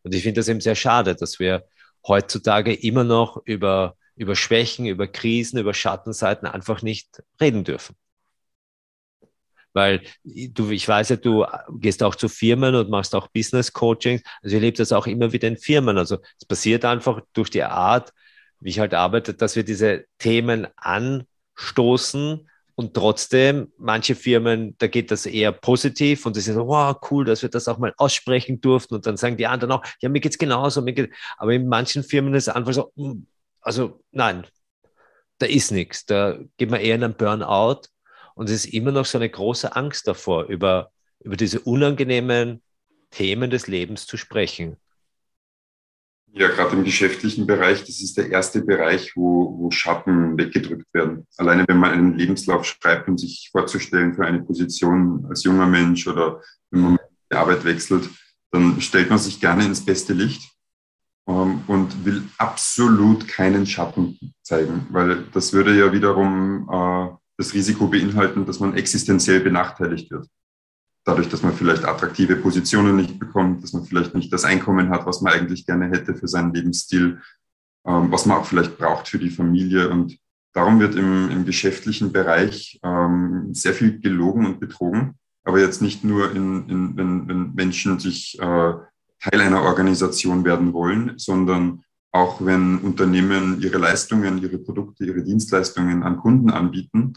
Und 0.04 0.16
ich 0.16 0.24
finde 0.24 0.40
das 0.40 0.48
eben 0.48 0.62
sehr 0.62 0.76
schade, 0.76 1.16
dass 1.16 1.40
wir 1.40 1.66
heutzutage 2.08 2.74
immer 2.74 3.04
noch 3.04 3.42
über, 3.46 3.96
über 4.16 4.36
Schwächen, 4.36 4.88
über 4.88 5.08
Krisen, 5.08 5.60
über 5.60 5.74
Schattenseiten 5.74 6.48
einfach 6.48 6.82
nicht 6.82 7.22
reden 7.40 7.64
dürfen. 7.64 7.96
Weil 9.74 10.02
du, 10.24 10.70
ich 10.72 10.88
weiß 10.88 11.10
ja, 11.10 11.16
du 11.16 11.46
gehst 11.80 12.04
auch 12.04 12.16
zu 12.16 12.28
Firmen 12.28 12.76
und 12.76 12.90
machst 12.90 13.16
auch 13.16 13.28
Business 13.28 13.72
Coaching. 13.72 14.22
Also 14.42 14.56
ich 14.56 14.62
erlebe 14.62 14.78
das 14.78 14.92
auch 14.92 15.08
immer 15.08 15.32
wieder 15.32 15.48
in 15.48 15.58
Firmen. 15.58 15.98
Also 15.98 16.18
es 16.40 16.46
passiert 16.46 16.86
einfach 16.86 17.22
durch 17.34 17.50
die 17.50 17.64
Art, 17.64 18.12
wie 18.60 18.70
ich 18.70 18.80
halt 18.80 18.94
arbeite, 18.94 19.34
dass 19.34 19.56
wir 19.56 19.64
diese 19.64 20.06
Themen 20.18 20.68
anstoßen 20.76 22.48
und 22.76 22.96
trotzdem, 22.96 23.72
manche 23.78 24.16
Firmen, 24.16 24.76
da 24.80 24.88
geht 24.88 25.12
das 25.12 25.28
eher 25.28 25.52
positiv 25.52 26.26
und 26.26 26.34
sie 26.34 26.42
sind 26.42 26.56
so, 26.56 26.68
wow, 26.68 26.96
cool, 27.12 27.26
dass 27.26 27.42
wir 27.42 27.50
das 27.50 27.68
auch 27.68 27.78
mal 27.78 27.94
aussprechen 27.98 28.60
durften. 28.60 28.96
Und 28.96 29.06
dann 29.06 29.18
sagen 29.18 29.38
die 29.38 29.46
anderen 29.46 29.74
auch, 29.74 29.84
ja, 30.00 30.10
mir 30.10 30.20
geht's 30.20 30.38
genauso. 30.38 30.82
Mir 30.82 30.94
geht's. 30.94 31.16
Aber 31.38 31.54
in 31.54 31.68
manchen 31.68 32.04
Firmen 32.04 32.34
ist 32.34 32.48
es 32.48 32.56
einfach 32.56 32.74
so, 32.74 32.92
hm, 32.96 33.28
also 33.62 34.02
nein, 34.12 34.48
da 35.38 35.46
ist 35.46 35.72
nichts. 35.72 36.06
Da 36.06 36.40
geht 36.58 36.72
man 36.72 36.82
eher 36.82 36.96
in 36.96 37.04
einen 37.04 37.14
Burnout 37.14 37.82
und 38.36 38.50
es 38.50 38.66
ist 38.66 38.74
immer 38.74 38.92
noch 38.92 39.06
so 39.06 39.18
eine 39.18 39.30
große 39.30 39.76
Angst 39.76 40.08
davor, 40.08 40.46
über, 40.46 40.92
über 41.24 41.38
diese 41.38 41.60
unangenehmen 41.60 42.62
Themen 43.12 43.50
des 43.50 43.68
Lebens 43.68 44.06
zu 44.08 44.18
sprechen. 44.18 44.78
Ja, 46.34 46.48
gerade 46.48 46.78
im 46.78 46.86
geschäftlichen 46.86 47.46
Bereich, 47.46 47.82
das 47.82 48.02
ist 48.02 48.18
der 48.18 48.30
erste 48.30 48.62
Bereich, 48.62 49.18
wo, 49.18 49.58
wo 49.60 49.70
Schatten 49.70 50.38
weggedrückt 50.38 50.88
werden. 50.94 51.28
Alleine 51.36 51.66
wenn 51.68 51.78
man 51.78 51.92
einen 51.92 52.18
Lebenslauf 52.18 52.64
schreibt, 52.64 53.10
um 53.10 53.18
sich 53.18 53.50
vorzustellen 53.52 54.14
für 54.14 54.26
eine 54.26 54.42
Position 54.42 55.26
als 55.28 55.44
junger 55.44 55.66
Mensch 55.68 56.08
oder 56.08 56.42
wenn 56.70 56.82
man 56.82 57.00
die 57.30 57.36
Arbeit 57.36 57.66
wechselt, 57.66 58.10
dann 58.52 58.80
stellt 58.80 59.10
man 59.10 59.20
sich 59.20 59.42
gerne 59.42 59.66
ins 59.66 59.84
beste 59.84 60.14
Licht 60.14 60.50
ähm, 61.28 61.64
und 61.68 62.06
will 62.06 62.24
absolut 62.38 63.28
keinen 63.28 63.66
Schatten 63.66 64.18
zeigen, 64.42 64.88
weil 64.92 65.26
das 65.34 65.52
würde 65.52 65.78
ja 65.78 65.92
wiederum 65.92 66.70
äh, 66.72 67.21
das 67.42 67.54
Risiko 67.54 67.88
beinhalten, 67.88 68.46
dass 68.46 68.60
man 68.60 68.76
existenziell 68.76 69.42
benachteiligt 69.42 70.12
wird. 70.12 70.28
dadurch, 71.04 71.30
dass 71.30 71.42
man 71.42 71.54
vielleicht 71.54 71.84
attraktive 71.84 72.36
Positionen 72.36 72.96
nicht 72.96 73.18
bekommt, 73.18 73.64
dass 73.64 73.74
man 73.74 73.84
vielleicht 73.86 74.14
nicht 74.14 74.32
das 74.32 74.46
Einkommen 74.46 74.90
hat, 74.90 75.06
was 75.08 75.22
man 75.22 75.34
eigentlich 75.34 75.66
gerne 75.66 75.90
hätte 75.90 76.14
für 76.14 76.28
seinen 76.28 76.54
Lebensstil, 76.54 77.20
ähm, 77.88 78.12
was 78.12 78.26
man 78.28 78.38
auch 78.38 78.46
vielleicht 78.46 78.78
braucht 78.78 79.08
für 79.08 79.18
die 79.18 79.32
Familie. 79.32 79.90
Und 79.90 80.18
darum 80.54 80.80
wird 80.80 80.96
im, 80.96 81.32
im 81.32 81.44
geschäftlichen 81.44 82.12
Bereich 82.12 82.80
ähm, 82.84 83.50
sehr 83.52 83.74
viel 83.74 84.00
gelogen 84.00 84.46
und 84.46 84.60
betrogen. 84.60 85.16
Aber 85.44 85.60
jetzt 85.60 85.82
nicht 85.82 86.04
nur, 86.04 86.36
in, 86.36 86.70
in, 86.70 86.98
wenn, 86.98 87.28
wenn 87.28 87.54
Menschen 87.56 87.98
sich 87.98 88.38
äh, 88.40 88.74
Teil 89.20 89.42
einer 89.42 89.64
Organisation 89.64 90.46
werden 90.46 90.74
wollen, 90.74 91.14
sondern 91.18 91.84
auch 92.12 92.44
wenn 92.44 92.80
Unternehmen 92.80 93.62
ihre 93.62 93.78
Leistungen, 93.78 94.42
ihre 94.42 94.58
Produkte, 94.58 95.06
ihre 95.06 95.24
Dienstleistungen 95.24 96.04
an 96.04 96.18
Kunden 96.18 96.50
anbieten, 96.50 97.14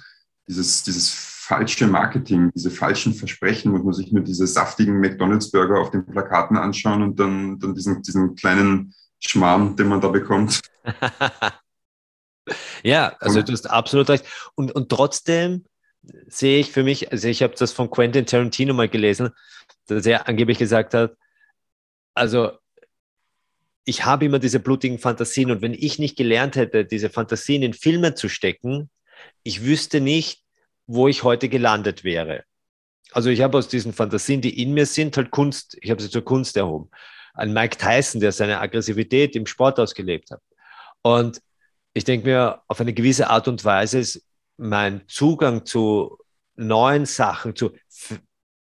dieses, 0.46 0.84
dieses 0.84 1.10
falsche 1.10 1.86
Marketing, 1.86 2.50
diese 2.54 2.70
falschen 2.70 3.12
Versprechen, 3.12 3.72
muss 3.72 3.82
man 3.82 3.92
sich 3.92 4.12
nur 4.12 4.22
diese 4.22 4.46
saftigen 4.46 5.00
McDonalds-Burger 5.00 5.80
auf 5.80 5.90
den 5.90 6.06
Plakaten 6.06 6.56
anschauen 6.56 7.02
und 7.02 7.18
dann, 7.18 7.58
dann 7.58 7.74
diesen, 7.74 8.02
diesen 8.02 8.34
kleinen 8.34 8.94
Schmarrn, 9.20 9.76
den 9.76 9.88
man 9.88 10.00
da 10.00 10.08
bekommt. 10.08 10.60
ja, 12.82 13.14
also 13.20 13.42
du 13.42 13.52
hast 13.52 13.68
absolut 13.68 14.08
recht. 14.08 14.24
Und, 14.54 14.72
und 14.72 14.88
trotzdem 14.88 15.64
sehe 16.26 16.60
ich 16.60 16.70
für 16.70 16.82
mich, 16.82 17.10
also 17.10 17.28
ich 17.28 17.42
habe 17.42 17.54
das 17.58 17.72
von 17.72 17.90
Quentin 17.90 18.26
Tarantino 18.26 18.74
mal 18.74 18.88
gelesen, 18.88 19.30
dass 19.86 20.06
er 20.06 20.28
angeblich 20.28 20.58
gesagt 20.58 20.94
hat, 20.94 21.16
also 22.14 22.52
ich 23.84 24.04
habe 24.04 24.24
immer 24.24 24.38
diese 24.38 24.60
blutigen 24.60 24.98
Fantasien 24.98 25.50
und 25.50 25.62
wenn 25.62 25.74
ich 25.74 25.98
nicht 25.98 26.16
gelernt 26.16 26.56
hätte, 26.56 26.84
diese 26.84 27.10
Fantasien 27.10 27.62
in 27.62 27.74
Filme 27.74 28.14
zu 28.14 28.28
stecken, 28.28 28.90
ich 29.42 29.64
wüsste 29.64 30.00
nicht, 30.00 30.42
wo 30.86 31.08
ich 31.08 31.22
heute 31.22 31.48
gelandet 31.48 32.04
wäre. 32.04 32.44
Also 33.12 33.30
ich 33.30 33.42
habe 33.42 33.58
aus 33.58 33.68
diesen 33.68 33.92
Fantasien, 33.92 34.40
die 34.40 34.60
in 34.62 34.72
mir 34.72 34.86
sind, 34.86 35.16
halt 35.16 35.30
Kunst, 35.30 35.76
ich 35.80 35.90
habe 35.90 36.02
sie 36.02 36.10
zur 36.10 36.24
Kunst 36.24 36.56
erhoben. 36.56 36.90
Ein 37.34 37.52
Mike 37.52 37.76
Tyson, 37.76 38.20
der 38.20 38.32
seine 38.32 38.60
Aggressivität 38.60 39.36
im 39.36 39.46
Sport 39.46 39.78
ausgelebt 39.78 40.30
hat. 40.30 40.40
Und 41.02 41.40
ich 41.92 42.04
denke 42.04 42.26
mir, 42.26 42.62
auf 42.66 42.80
eine 42.80 42.92
gewisse 42.92 43.28
Art 43.28 43.46
und 43.48 43.64
Weise 43.64 43.98
ist 43.98 44.26
mein 44.56 45.02
Zugang 45.08 45.64
zu 45.66 46.18
neuen 46.56 47.06
Sachen, 47.06 47.54
zu, 47.54 47.72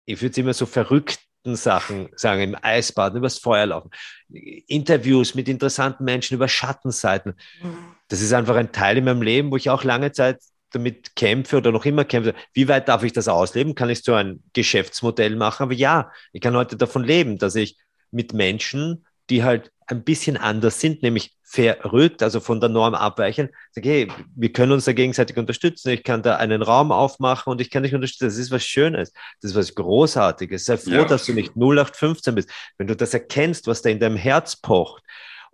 ich 0.07 0.21
würde 0.21 0.31
es 0.31 0.39
immer 0.39 0.55
so 0.55 0.67
verrückten 0.67 1.32
Sachen 1.45 2.09
sagen, 2.17 2.43
im 2.43 2.57
Eisbaden, 2.61 3.19
übers 3.19 3.39
Feuer 3.39 3.67
laufen, 3.67 3.91
Interviews 4.31 5.35
mit 5.35 5.49
interessanten 5.49 6.05
Menschen 6.05 6.35
über 6.35 6.49
Schattenseiten. 6.49 7.35
Mhm. 7.63 7.79
Das 8.09 8.21
ist 8.21 8.33
einfach 8.33 8.57
ein 8.57 8.73
Teil 8.73 8.99
in 8.99 9.05
meinem 9.05 9.23
Leben, 9.23 9.51
wo 9.51 9.57
ich 9.57 9.71
auch 9.71 9.85
lange 9.85 10.13
Zeit 10.13 10.39
damit 10.71 11.17
kämpfe 11.17 11.59
oder 11.59 11.73
noch 11.73 11.85
immer 11.85 12.05
kämpfe, 12.05 12.35
wie 12.53 12.69
weit 12.69 12.89
darf 12.89 13.03
ich 13.03 13.13
das 13.13 13.29
ausleben? 13.29 13.75
Kann 13.75 13.91
ich 13.91 14.03
so 14.03 14.15
ein 14.15 14.43
Geschäftsmodell 14.53 15.37
machen? 15.37 15.65
Aber 15.65 15.75
ja, 15.75 16.11
ich 16.33 16.41
kann 16.41 16.57
heute 16.57 16.77
davon 16.77 17.05
leben, 17.05 17.39
dass 17.39 17.55
ich 17.55 17.77
mit 18.11 18.33
Menschen, 18.33 19.07
die 19.31 19.43
halt 19.43 19.72
ein 19.87 20.05
bisschen 20.05 20.37
anders 20.37 20.81
sind, 20.81 21.03
nämlich 21.03 21.37
verrückt, 21.43 22.23
also 22.23 22.41
von 22.41 22.61
der 22.61 22.71
Norm 22.71 22.95
abweichen, 22.95 23.51
sage, 23.73 23.89
hey, 23.89 24.09
wir 24.35 24.53
können 24.53 24.73
uns 24.73 24.87
da 24.87 24.93
gegenseitig 24.93 25.37
unterstützen. 25.37 25.91
Ich 25.91 26.03
kann 26.03 26.23
da 26.23 26.37
einen 26.37 26.63
Raum 26.63 26.91
aufmachen 26.93 27.51
und 27.51 27.61
ich 27.61 27.71
kann 27.71 27.83
dich 27.83 27.95
unterstützen. 27.95 28.25
Das 28.25 28.39
ist 28.39 28.51
was 28.51 28.65
Schönes. 28.65 29.13
Das 29.41 29.51
ist 29.51 29.57
was 29.57 29.75
Großartiges. 29.75 30.65
Sei 30.65 30.79
froh, 30.79 30.91
ja. 30.91 31.05
dass 31.05 31.27
du 31.27 31.35
nicht 31.35 31.55
0815 31.55 32.35
bist. 32.35 32.51
Wenn 32.79 32.87
du 32.87 32.97
das 32.97 33.13
erkennst, 33.13 33.67
was 33.67 33.83
da 33.83 33.91
in 33.91 34.01
deinem 34.01 34.17
Herz 34.17 34.57
pocht 34.57 35.03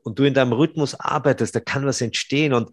und 0.05 0.19
du 0.19 0.25
in 0.25 0.35
deinem 0.35 0.53
Rhythmus 0.53 0.95
arbeitest, 0.95 1.57
da 1.57 1.61
kann 1.61 1.85
was 1.85 2.01
entstehen 2.01 2.53
und 2.53 2.71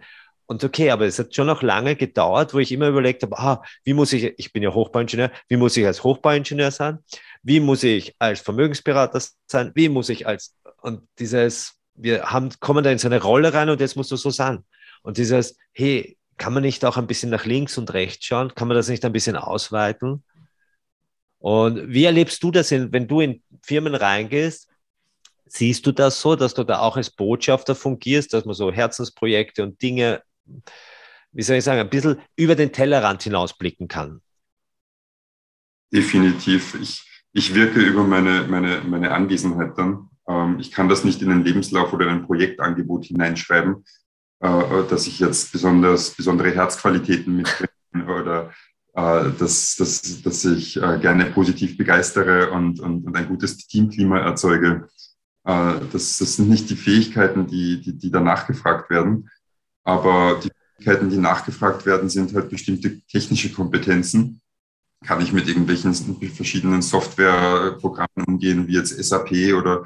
und 0.47 0.63
okay, 0.63 0.91
aber 0.91 1.05
es 1.05 1.17
hat 1.17 1.34
schon 1.34 1.47
noch 1.47 1.62
lange 1.63 1.95
gedauert, 1.95 2.53
wo 2.53 2.60
ich 2.60 2.71
immer 2.71 2.88
überlegt 2.88 3.23
habe, 3.23 3.38
ah, 3.38 3.63
wie 3.84 3.93
muss 3.93 4.13
ich, 4.13 4.34
ich 4.38 4.53
bin 4.53 4.62
ja 4.62 4.73
Hochbauingenieur, 4.73 5.31
wie 5.47 5.58
muss 5.58 5.75
ich 5.75 5.86
als 5.86 6.03
Hochbauingenieur 6.03 6.71
sein? 6.71 6.99
Wie 7.41 7.60
muss 7.60 7.84
ich 7.84 8.15
als 8.19 8.41
Vermögensberater 8.41 9.21
sein? 9.47 9.71
Wie 9.75 9.89
muss 9.89 10.10
ich 10.10 10.27
als, 10.27 10.55
und 10.81 11.01
dieses, 11.19 11.79
wir 11.95 12.31
haben, 12.31 12.49
kommen 12.60 12.84
da 12.84 12.91
in 12.91 12.99
so 12.99 13.08
eine 13.08 13.21
Rolle 13.21 13.53
rein 13.53 13.69
und 13.69 13.79
jetzt 13.79 13.95
musst 13.95 14.12
du 14.12 14.15
so 14.17 14.29
sein. 14.29 14.63
Und 15.01 15.17
dieses, 15.17 15.58
hey, 15.73 16.17
kann 16.38 16.53
man 16.53 16.63
nicht 16.63 16.84
auch 16.86 16.97
ein 16.97 17.08
bisschen 17.08 17.29
nach 17.29 17.45
links 17.45 17.77
und 17.77 17.93
rechts 17.93 18.25
schauen? 18.25 18.53
Kann 18.53 18.67
man 18.67 18.75
das 18.75 18.89
nicht 18.89 19.05
ein 19.05 19.13
bisschen 19.13 19.36
ausweiten? 19.36 20.23
Und 21.39 21.89
wie 21.93 22.05
erlebst 22.05 22.41
du 22.43 22.51
das, 22.51 22.71
in, 22.71 22.91
wenn 22.91 23.08
du 23.08 23.21
in 23.21 23.41
Firmen 23.63 23.95
reingehst? 23.95 24.67
Siehst 25.45 25.86
du 25.86 25.91
das 25.91 26.19
so, 26.19 26.36
dass 26.36 26.55
du 26.55 26.63
da 26.63 26.79
auch 26.79 26.97
als 26.97 27.12
Botschafter 27.12 27.75
fungierst, 27.75 28.34
dass 28.34 28.45
man 28.45 28.55
so 28.55 28.71
Herzensprojekte 28.71 29.63
und 29.63 29.81
Dinge 29.81 30.21
wie 31.36 31.41
soll 31.41 31.58
ich 31.58 31.63
sagen, 31.63 31.81
ein 31.81 31.89
bisschen 31.89 32.19
über 32.36 32.55
den 32.55 32.71
Tellerrand 32.71 33.23
hinausblicken 33.23 33.88
kann. 33.88 34.21
Definitiv. 35.93 36.75
Ich, 36.81 37.05
ich 37.34 37.53
wirke 37.53 37.81
über 37.81 38.03
meine, 38.03 38.43
meine, 38.47 38.81
meine 38.86 39.12
Anwesenheit 39.12 39.77
dann. 39.77 40.10
Ähm, 40.27 40.58
ich 40.60 40.71
kann 40.71 40.89
das 40.89 41.03
nicht 41.03 41.21
in 41.21 41.31
einen 41.31 41.43
Lebenslauf 41.43 41.91
oder 41.93 42.10
ein 42.10 42.25
Projektangebot 42.25 43.05
hineinschreiben, 43.05 43.84
äh, 44.39 44.84
dass 44.89 45.08
ich 45.08 45.19
jetzt 45.19 45.51
besonders, 45.51 46.12
besondere 46.12 46.51
Herzqualitäten 46.51 47.36
mitbringe 47.36 47.69
oder 48.19 48.53
äh, 48.93 49.31
dass, 49.38 49.75
dass, 49.75 50.21
dass 50.21 50.45
ich 50.45 50.77
äh, 50.77 50.99
gerne 50.99 51.25
positiv 51.25 51.77
begeistere 51.77 52.51
und, 52.51 52.79
und, 52.79 53.05
und 53.05 53.15
ein 53.15 53.27
gutes 53.27 53.67
Teamklima 53.67 54.19
erzeuge. 54.19 54.88
Das, 55.47 56.17
das 56.17 56.38
sind 56.38 56.49
nicht 56.49 56.71
die 56.71 56.75
Fähigkeiten, 56.75 57.45
die, 57.45 57.79
die, 57.79 57.95
die 57.95 58.10
danach 58.10 58.47
gefragt 58.47 58.89
werden. 58.89 59.29
Aber 59.86 60.41
die 60.43 60.50
Fähigkeiten, 60.78 61.10
die 61.10 61.17
nachgefragt 61.17 61.86
werden, 61.86 62.10
sind 62.10 62.34
halt 62.34 62.50
bestimmte 62.50 63.00
technische 63.08 63.54
Kompetenzen. 63.54 64.41
Kann 65.06 65.21
ich 65.21 65.32
mit 65.32 65.48
irgendwelchen 65.48 65.93
verschiedenen 66.34 66.82
Softwareprogrammen 66.82 68.26
umgehen, 68.28 68.67
wie 68.67 68.74
jetzt 68.74 68.91
SAP 68.91 69.54
oder 69.58 69.86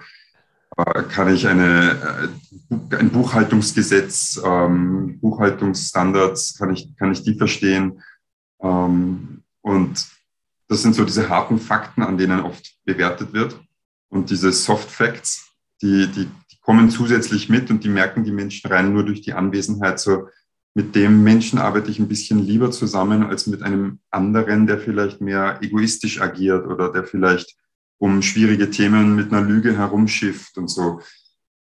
äh, 0.78 1.04
kann 1.04 1.34
ich 1.34 1.48
eine, 1.48 2.32
äh, 2.72 2.96
ein 2.96 3.10
Buchhaltungsgesetz, 3.10 4.42
ähm, 4.44 5.20
Buchhaltungsstandards, 5.20 6.58
kann 6.58 6.74
ich, 6.74 6.96
kann 6.98 7.12
ich 7.12 7.24
die 7.24 7.36
verstehen? 7.36 8.02
Ähm, 8.62 9.44
und 9.62 10.08
das 10.68 10.84
sind 10.84 10.96
so 10.96 11.04
diese 11.04 11.28
harten 11.28 11.60
Fakten, 11.60 12.04
an 12.04 12.18
denen 12.18 12.42
oft 12.42 12.78
bewertet 12.86 13.34
wird. 13.34 13.60
Und 14.10 14.30
diese 14.30 14.52
Soft 14.52 14.90
Facts, 14.90 15.50
die, 15.82 16.08
die, 16.08 16.30
kommen 16.70 16.92
zusätzlich 16.92 17.50
mit 17.50 17.72
und 17.72 17.84
die 17.84 17.90
merken 17.90 18.24
die 18.24 18.32
Menschen 18.32 18.70
rein 18.70 18.94
nur 18.94 19.04
durch 19.04 19.22
die 19.22 19.34
Anwesenheit. 19.34 20.00
So 20.00 20.28
mit 20.76 20.94
dem 20.94 21.24
Menschen 21.24 21.58
arbeite 21.58 21.90
ich 21.90 21.98
ein 21.98 22.08
bisschen 22.08 22.46
lieber 22.46 22.70
zusammen 22.70 23.24
als 23.24 23.48
mit 23.48 23.64
einem 23.64 24.02
anderen, 24.12 24.68
der 24.68 24.78
vielleicht 24.78 25.20
mehr 25.20 25.58
egoistisch 25.64 26.22
agiert 26.22 26.68
oder 26.68 26.92
der 26.92 27.06
vielleicht 27.06 27.58
um 27.98 28.22
schwierige 28.22 28.70
Themen 28.70 29.16
mit 29.16 29.34
einer 29.34 29.42
Lüge 29.42 29.76
herumschifft 29.76 30.60
und 30.60 30.68
so. 30.68 31.02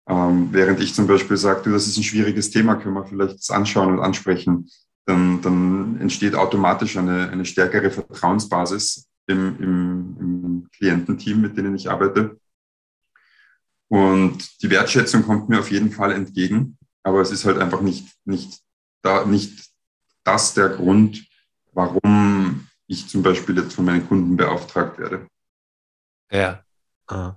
Ähm, 0.10 0.50
während 0.52 0.82
ich 0.82 0.94
zum 0.94 1.08
Beispiel 1.08 1.38
sage, 1.38 1.72
das 1.72 1.88
ist 1.88 1.96
ein 1.96 2.04
schwieriges 2.04 2.50
Thema, 2.50 2.76
können 2.76 2.96
wir 2.96 3.06
vielleicht 3.06 3.50
anschauen 3.50 3.94
und 3.94 4.04
ansprechen, 4.04 4.70
dann, 5.06 5.42
dann 5.42 6.02
entsteht 6.02 6.36
automatisch 6.36 6.98
eine, 6.98 7.30
eine 7.30 7.46
stärkere 7.46 7.92
Vertrauensbasis 7.92 9.08
im, 9.28 9.56
im, 9.58 10.18
im 10.20 10.68
Kliententeam, 10.76 11.40
mit 11.40 11.56
denen 11.56 11.76
ich 11.76 11.90
arbeite. 11.90 12.38
Und 13.90 14.62
die 14.62 14.70
Wertschätzung 14.70 15.24
kommt 15.24 15.50
mir 15.50 15.60
auf 15.60 15.72
jeden 15.72 15.92
Fall 15.92 16.12
entgegen, 16.12 16.78
aber 17.04 17.22
es 17.22 17.32
ist 17.32 17.46
halt 17.46 17.58
einfach 17.58 17.82
nicht, 17.82 18.08
nicht, 18.26 18.62
da, 19.02 19.26
nicht 19.26 19.72
das 20.24 20.54
der 20.54 20.70
Grund, 20.70 21.26
warum 21.72 22.68
ich 22.88 23.08
zum 23.08 23.24
Beispiel 23.24 23.58
jetzt 23.58 23.76
von 23.76 23.86
meinen 23.86 24.08
Kunden 24.08 24.36
beauftragt 24.36 25.00
werde. 25.00 25.28
Ja. 26.32 26.64
Ah. 27.08 27.36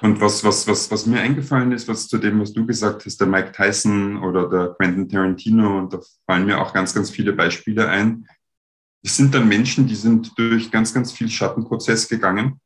Und 0.00 0.20
was, 0.20 0.42
was, 0.44 0.66
was, 0.66 0.90
was 0.90 1.06
mir 1.06 1.20
eingefallen 1.20 1.72
ist, 1.72 1.88
was 1.88 2.08
zu 2.08 2.18
dem, 2.18 2.40
was 2.40 2.52
du 2.52 2.66
gesagt 2.66 3.04
hast, 3.04 3.20
der 3.20 3.26
Mike 3.26 3.52
Tyson 3.52 4.22
oder 4.22 4.48
der 4.48 4.74
Quentin 4.74 5.08
Tarantino, 5.08 5.78
und 5.78 5.92
da 5.92 6.00
fallen 6.26 6.46
mir 6.46 6.60
auch 6.60 6.72
ganz, 6.72 6.94
ganz 6.94 7.10
viele 7.10 7.32
Beispiele 7.32 7.88
ein. 7.88 8.28
Es 9.02 9.16
sind 9.16 9.34
dann 9.34 9.48
Menschen, 9.48 9.86
die 9.86 9.94
sind 9.94 10.36
durch 10.38 10.70
ganz, 10.70 10.92
ganz 10.92 11.12
viel 11.12 11.28
Schattenprozess 11.28 12.08
gegangen 12.08 12.60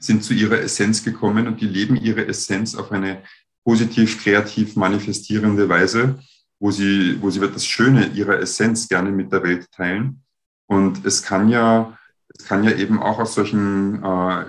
sind 0.00 0.24
zu 0.24 0.34
ihrer 0.34 0.58
Essenz 0.60 1.04
gekommen 1.04 1.46
und 1.46 1.60
die 1.60 1.66
leben 1.66 1.94
ihre 1.94 2.26
Essenz 2.26 2.74
auf 2.74 2.90
eine 2.90 3.22
positiv, 3.64 4.22
kreativ 4.22 4.74
manifestierende 4.74 5.68
Weise, 5.68 6.18
wo 6.58 6.70
sie, 6.70 7.18
wo 7.20 7.30
sie 7.30 7.40
das 7.40 7.66
Schöne 7.66 8.08
ihrer 8.08 8.40
Essenz 8.40 8.88
gerne 8.88 9.12
mit 9.12 9.32
der 9.32 9.42
Welt 9.42 9.70
teilen. 9.70 10.22
Und 10.66 11.04
es 11.04 11.22
kann 11.22 11.48
ja, 11.48 11.96
es 12.28 12.46
kann 12.46 12.64
ja 12.64 12.72
eben 12.72 12.98
auch 12.98 13.18
aus 13.18 13.34
solchen 13.34 14.02
äh, 14.02 14.44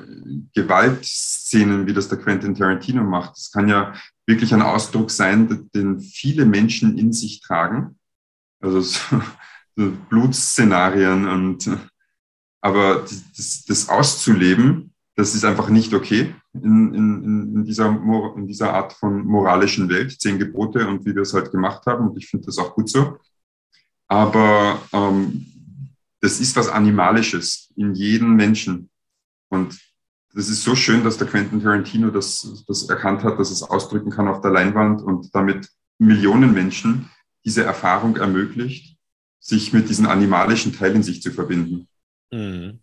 Gewaltszenen, 0.54 1.86
wie 1.86 1.94
das 1.94 2.08
der 2.08 2.20
Quentin 2.20 2.56
Tarantino 2.56 3.04
macht, 3.04 3.38
es 3.38 3.52
kann 3.52 3.68
ja 3.68 3.94
wirklich 4.26 4.54
ein 4.54 4.62
Ausdruck 4.62 5.12
sein, 5.12 5.70
den 5.76 6.00
viele 6.00 6.46
Menschen 6.46 6.98
in 6.98 7.12
sich 7.12 7.42
tragen. 7.42 7.98
Also 8.62 8.82
so, 8.82 9.22
so 9.76 9.92
Blutszenarien 10.10 11.28
und 11.28 11.70
aber 12.64 13.04
das, 13.36 13.66
das 13.66 13.90
auszuleben, 13.90 14.91
das 15.22 15.36
ist 15.36 15.46
einfach 15.46 15.70
nicht 15.70 15.94
okay 15.94 16.34
in, 16.54 16.96
in, 16.96 17.56
in, 17.58 17.64
dieser, 17.64 17.90
in 18.36 18.48
dieser 18.48 18.74
Art 18.74 18.92
von 18.94 19.24
moralischen 19.24 19.88
Welt, 19.88 20.20
zehn 20.20 20.40
Gebote 20.40 20.88
und 20.88 21.06
wie 21.06 21.14
wir 21.14 21.22
es 21.22 21.36
halt 21.36 21.52
gemacht 21.52 21.86
haben. 21.86 22.10
Und 22.10 22.18
ich 22.18 22.28
finde 22.28 22.48
das 22.48 22.58
auch 22.58 22.74
gut 22.74 22.90
so. 22.90 23.20
Aber 24.08 24.82
ähm, 24.92 25.46
das 26.22 26.40
ist 26.40 26.56
was 26.56 26.70
Animalisches 26.70 27.72
in 27.76 27.94
jedem 27.94 28.36
Menschen. 28.36 28.90
Und 29.50 29.80
das 30.34 30.50
ist 30.50 30.64
so 30.64 30.74
schön, 30.74 31.04
dass 31.04 31.20
der 31.20 31.28
Quentin 31.28 31.62
Tarantino 31.62 32.10
das, 32.10 32.64
das 32.68 32.90
erkannt 32.90 33.24
hat, 33.24 33.38
dass 33.38 33.52
es 33.52 33.62
ausdrücken 33.62 34.10
kann 34.10 34.28
auf 34.28 34.42
der 34.42 34.50
Leinwand 34.50 35.04
und 35.04 35.36
damit 35.36 35.70
Millionen 36.00 36.52
Menschen 36.52 37.12
diese 37.46 37.64
Erfahrung 37.64 38.16
ermöglicht, 38.16 38.98
sich 39.40 39.72
mit 39.72 39.88
diesem 39.88 40.08
animalischen 40.08 40.74
Teil 40.74 40.96
in 40.96 41.04
sich 41.04 41.22
zu 41.22 41.30
verbinden. 41.30 41.88
Mhm. 42.32 42.80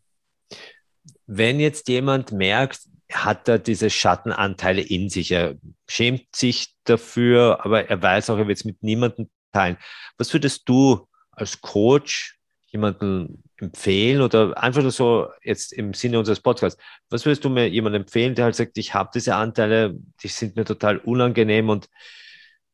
Wenn 1.29 1.61
jetzt 1.61 1.89
jemand 1.89 2.33
merkt, 2.33 2.81
hat 3.13 3.49
er 3.49 3.59
diese 3.59 3.91
Schattenanteile 3.91 4.81
in 4.81 5.11
sich, 5.11 5.31
er 5.31 5.57
schämt 5.89 6.35
sich 6.35 6.75
dafür, 6.85 7.65
aber 7.65 7.89
er 7.89 8.03
weiß 8.03 8.31
auch, 8.31 8.39
er 8.39 8.49
wird 8.49 8.59
es 8.59 8.65
mit 8.65 8.83
niemandem 8.83 9.29
teilen. 9.53 9.77
Was 10.17 10.33
würdest 10.33 10.69
du 10.69 11.07
als 11.31 11.61
Coach 11.61 12.39
jemanden 12.71 13.43
empfehlen 13.57 14.23
oder 14.23 14.57
einfach 14.63 14.83
nur 14.83 14.91
so 14.91 15.29
jetzt 15.43 15.73
im 15.73 15.93
Sinne 15.93 16.19
unseres 16.19 16.41
Podcasts, 16.41 16.81
was 17.11 17.25
würdest 17.27 17.45
du 17.45 17.51
mir 17.51 17.69
jemandem 17.69 18.03
empfehlen, 18.03 18.35
der 18.35 18.47
halt 18.47 18.57
sagt, 18.57 18.79
ich 18.79 18.95
habe 18.95 19.11
diese 19.15 19.35
Anteile, 19.35 19.99
die 20.23 20.29
sind 20.29 20.57
mir 20.57 20.65
total 20.65 20.99
unangenehm 20.99 21.69
und 21.69 21.89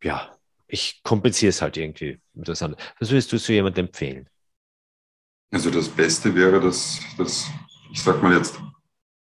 ja, 0.02 0.36
ich 0.66 1.00
kompensiere 1.02 1.50
es 1.50 1.60
halt 1.60 1.76
irgendwie 1.76 2.20
mit 2.34 2.48
was 2.48 2.62
anderes. 2.62 2.84
Was 3.00 3.10
würdest 3.10 3.32
du 3.32 3.38
so 3.38 3.52
jemandem 3.52 3.86
empfehlen? 3.86 4.28
Also 5.52 5.70
das 5.70 5.88
Beste 5.88 6.34
wäre, 6.34 6.60
dass, 6.60 7.00
dass 7.16 7.48
ich 7.94 8.02
sag 8.02 8.22
mal 8.22 8.36
jetzt, 8.36 8.58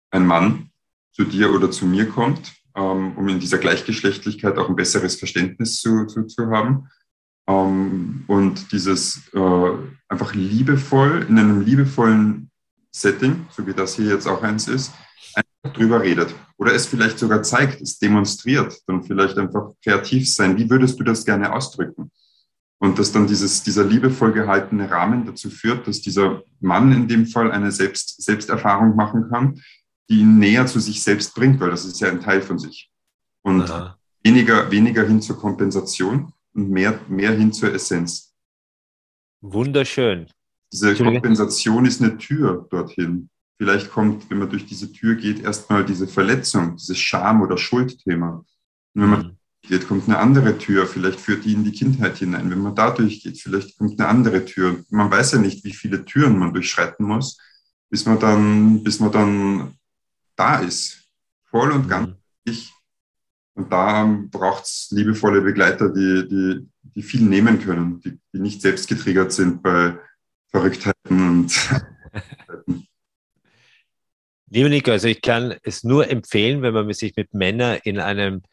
ein 0.10 0.25
Mann 0.25 0.71
zu 1.13 1.23
dir 1.23 1.54
oder 1.54 1.69
zu 1.69 1.86
mir 1.86 2.10
kommt, 2.10 2.54
ähm, 2.75 3.15
um 3.15 3.28
in 3.30 3.39
dieser 3.39 3.60
Gleichgeschlechtlichkeit 3.60 4.58
auch 4.58 4.67
ein 4.69 4.75
besseres 4.75 5.17
Verständnis 5.17 5.80
zu, 5.80 6.08
zu, 6.08 6.23
zu 6.23 6.47
haben 6.47 6.89
ähm, 7.47 8.23
und 8.28 8.71
dieses 8.71 9.30
äh, 9.34 9.71
einfach 10.10 10.34
liebevoll, 10.34 11.28
in 11.30 11.38
einem 11.38 11.62
liebevollen 11.62 12.49
Setting, 12.91 13.45
so 13.51 13.67
wie 13.67 13.73
das 13.73 13.95
hier 13.97 14.08
jetzt 14.08 14.28
auch 14.28 14.41
eins 14.41 14.67
ist, 14.67 14.91
einfach 15.36 15.78
drüber 15.78 16.01
redet. 16.01 16.34
Oder 16.58 16.73
es 16.73 16.88
vielleicht 16.88 17.19
sogar 17.19 17.43
zeigt, 17.43 17.82
es 17.82 17.99
demonstriert, 17.99 18.82
dann 18.88 19.04
vielleicht 19.04 19.38
einfach 19.38 19.73
kreativ 19.84 20.28
sein. 20.34 20.58
Wie 20.58 20.69
würdest 20.69 20.99
du 20.99 21.04
das 21.04 21.23
gerne 21.23 21.54
ausdrücken? 21.54 22.10
Und 22.86 23.00
dass 23.00 23.12
dann 23.12 23.26
dieses, 23.26 23.63
dieser 23.63 23.84
liebevoll 23.84 24.32
gehaltene 24.32 24.91
Rahmen 24.91 25.26
dazu 25.26 25.50
führt, 25.50 25.88
dass 25.88 26.02
dieser 26.02 26.43
Mann 26.60 26.91
in 26.91 27.08
dem 27.08 27.26
Fall 27.26 27.52
eine 27.52 27.71
Selbst, 27.71 28.21
Selbsterfahrung 28.21 28.95
machen 28.95 29.28
kann, 29.32 29.60
die 30.08 30.19
ihn 30.19 30.38
näher 30.38 30.67
zu 30.67 30.80
sich 30.80 31.02
selbst 31.02 31.34
bringt, 31.34 31.60
weil 31.60 31.71
das 31.71 31.84
ist 31.84 32.00
ja 32.00 32.10
ein 32.10 32.21
Teil 32.21 32.43
von 32.43 32.60
sich. 32.60 32.91
Und 33.41 33.67
weniger, 34.24 34.69
weniger 34.69 35.04
hin 35.08 35.19
zur 35.19 35.39
Kompensation, 35.39 36.32
und 36.54 36.69
mehr, 36.69 37.00
mehr 37.10 37.32
hin 37.32 37.52
zur 37.52 37.74
Essenz. 37.74 38.36
Wunderschön. 39.41 40.28
Diese 40.71 40.95
Kompensation 40.95 41.88
ist 41.88 42.04
eine 42.04 42.19
Tür 42.19 42.67
dorthin. 42.69 43.32
Vielleicht 43.58 43.89
kommt, 43.89 44.30
wenn 44.30 44.38
man 44.38 44.50
durch 44.52 44.67
diese 44.67 44.91
Tür 44.91 45.15
geht, 45.15 45.41
erstmal 45.41 45.84
diese 45.84 46.08
Verletzung, 46.08 46.76
dieses 46.76 47.00
Scham- 47.00 47.41
oder 47.41 47.58
Schuldthema. 47.58 48.45
Und 48.93 49.02
wenn 49.02 49.10
man 49.10 49.21
mhm. 49.26 49.38
Geht, 49.67 49.88
kommt 49.88 50.08
eine 50.08 50.17
andere 50.17 50.58
Tür. 50.58 50.88
Vielleicht 50.88 51.19
führt 51.19 51.45
die 51.45 51.54
in 51.54 51.63
die 51.63 51.71
Kindheit 51.71 52.17
hinein. 52.17 52.49
Wenn 52.49 52.60
man 52.60 52.75
da 52.75 52.91
durchgeht, 52.91 53.39
vielleicht 53.39 53.78
kommt 53.78 53.99
eine 53.99 54.10
andere 54.10 54.45
Tür. 54.45 54.84
Man 54.89 55.12
weiß 55.12 55.34
ja 55.34 55.39
nicht, 55.39 55.63
wie 55.63 55.73
viele 55.73 56.06
Türen 56.06 56.38
man 56.38 56.54
durchschreiten 56.54 57.06
muss, 57.06 57.38
bis 57.89 58.06
man 58.06 58.19
dann, 58.19 58.84
bis 58.84 58.99
man 58.99 59.12
dann 59.12 59.75
da 60.36 60.60
ist. 60.60 61.04
Voll 61.45 61.71
und 61.71 61.88
ganz 61.88 62.10
mhm. 62.10 62.15
ich 62.45 62.75
und 63.56 63.71
da 63.71 64.04
braucht 64.32 64.65
es 64.65 64.89
liebevolle 64.91 65.41
Begleiter, 65.41 65.89
die, 65.89 66.28
die, 66.28 66.67
die 66.93 67.04
viel 67.04 67.21
nehmen 67.21 67.60
können, 67.60 68.01
die, 68.01 68.19
die 68.34 68.39
nicht 68.39 68.62
selbst 68.62 68.88
getriggert 68.89 69.32
sind 69.32 69.63
bei 69.63 69.97
Verrücktheiten 70.49 71.30
und 71.30 71.54
Liebe 74.49 74.69
Nico, 74.69 74.91
also 74.91 75.08
ich 75.08 75.21
kann 75.21 75.56
es 75.63 75.84
nur 75.84 76.10
empfehlen, 76.10 76.62
wenn 76.62 76.73
man 76.73 76.93
sich 76.93 77.15
mit 77.15 77.34
Männern 77.34 77.80
in 77.84 77.99
einem 77.99 78.43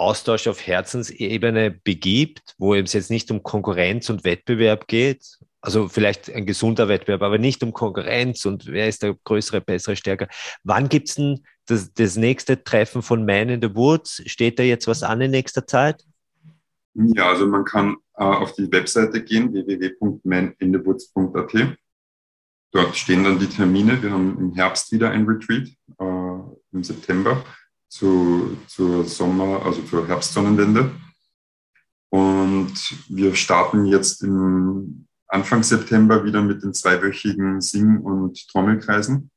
Austausch 0.00 0.48
auf 0.48 0.66
Herzensebene 0.66 1.70
begibt, 1.70 2.56
wo 2.58 2.74
es 2.74 2.94
jetzt 2.94 3.10
nicht 3.10 3.30
um 3.30 3.42
Konkurrenz 3.42 4.08
und 4.08 4.24
Wettbewerb 4.24 4.88
geht, 4.88 5.36
also 5.60 5.88
vielleicht 5.88 6.34
ein 6.34 6.46
gesunder 6.46 6.88
Wettbewerb, 6.88 7.20
aber 7.22 7.36
nicht 7.36 7.62
um 7.62 7.74
Konkurrenz 7.74 8.46
und 8.46 8.64
wer 8.66 8.88
ist 8.88 9.02
der 9.02 9.14
größere, 9.24 9.60
bessere, 9.60 9.96
stärker. 9.96 10.28
Wann 10.64 10.88
gibt 10.88 11.10
es 11.10 11.16
denn 11.16 11.44
das, 11.66 11.92
das 11.92 12.16
nächste 12.16 12.64
Treffen 12.64 13.02
von 13.02 13.26
Man 13.26 13.50
in 13.50 13.60
the 13.60 13.74
Woods? 13.74 14.22
Steht 14.26 14.58
da 14.58 14.62
jetzt 14.62 14.86
was 14.86 15.02
an 15.02 15.20
in 15.20 15.32
nächster 15.32 15.66
Zeit? 15.66 16.02
Ja, 16.94 17.28
also 17.28 17.46
man 17.46 17.66
kann 17.66 17.98
äh, 18.16 18.24
auf 18.24 18.54
die 18.54 18.72
Webseite 18.72 19.22
gehen, 19.22 19.52
www.maninthewoods.at. 19.52 21.76
Dort 22.72 22.96
stehen 22.96 23.24
dann 23.24 23.38
die 23.38 23.48
Termine. 23.48 24.02
Wir 24.02 24.12
haben 24.12 24.38
im 24.38 24.54
Herbst 24.54 24.92
wieder 24.92 25.10
ein 25.10 25.26
Retreat, 25.26 25.68
äh, 25.98 26.38
im 26.72 26.82
September 26.82 27.44
zu, 27.90 28.56
zur 28.66 29.04
Sommer, 29.04 29.62
also 29.66 29.82
zur 29.82 30.06
Herbstsonnenwende. 30.08 30.92
Und 32.08 32.72
wir 33.08 33.34
starten 33.34 33.84
jetzt 33.84 34.22
im 34.22 35.06
Anfang 35.28 35.62
September 35.62 36.24
wieder 36.24 36.42
mit 36.42 36.62
den 36.62 36.72
zweiwöchigen 36.72 37.60
Sing- 37.60 37.98
und 37.98 38.48
Trommelkreisen. 38.48 39.30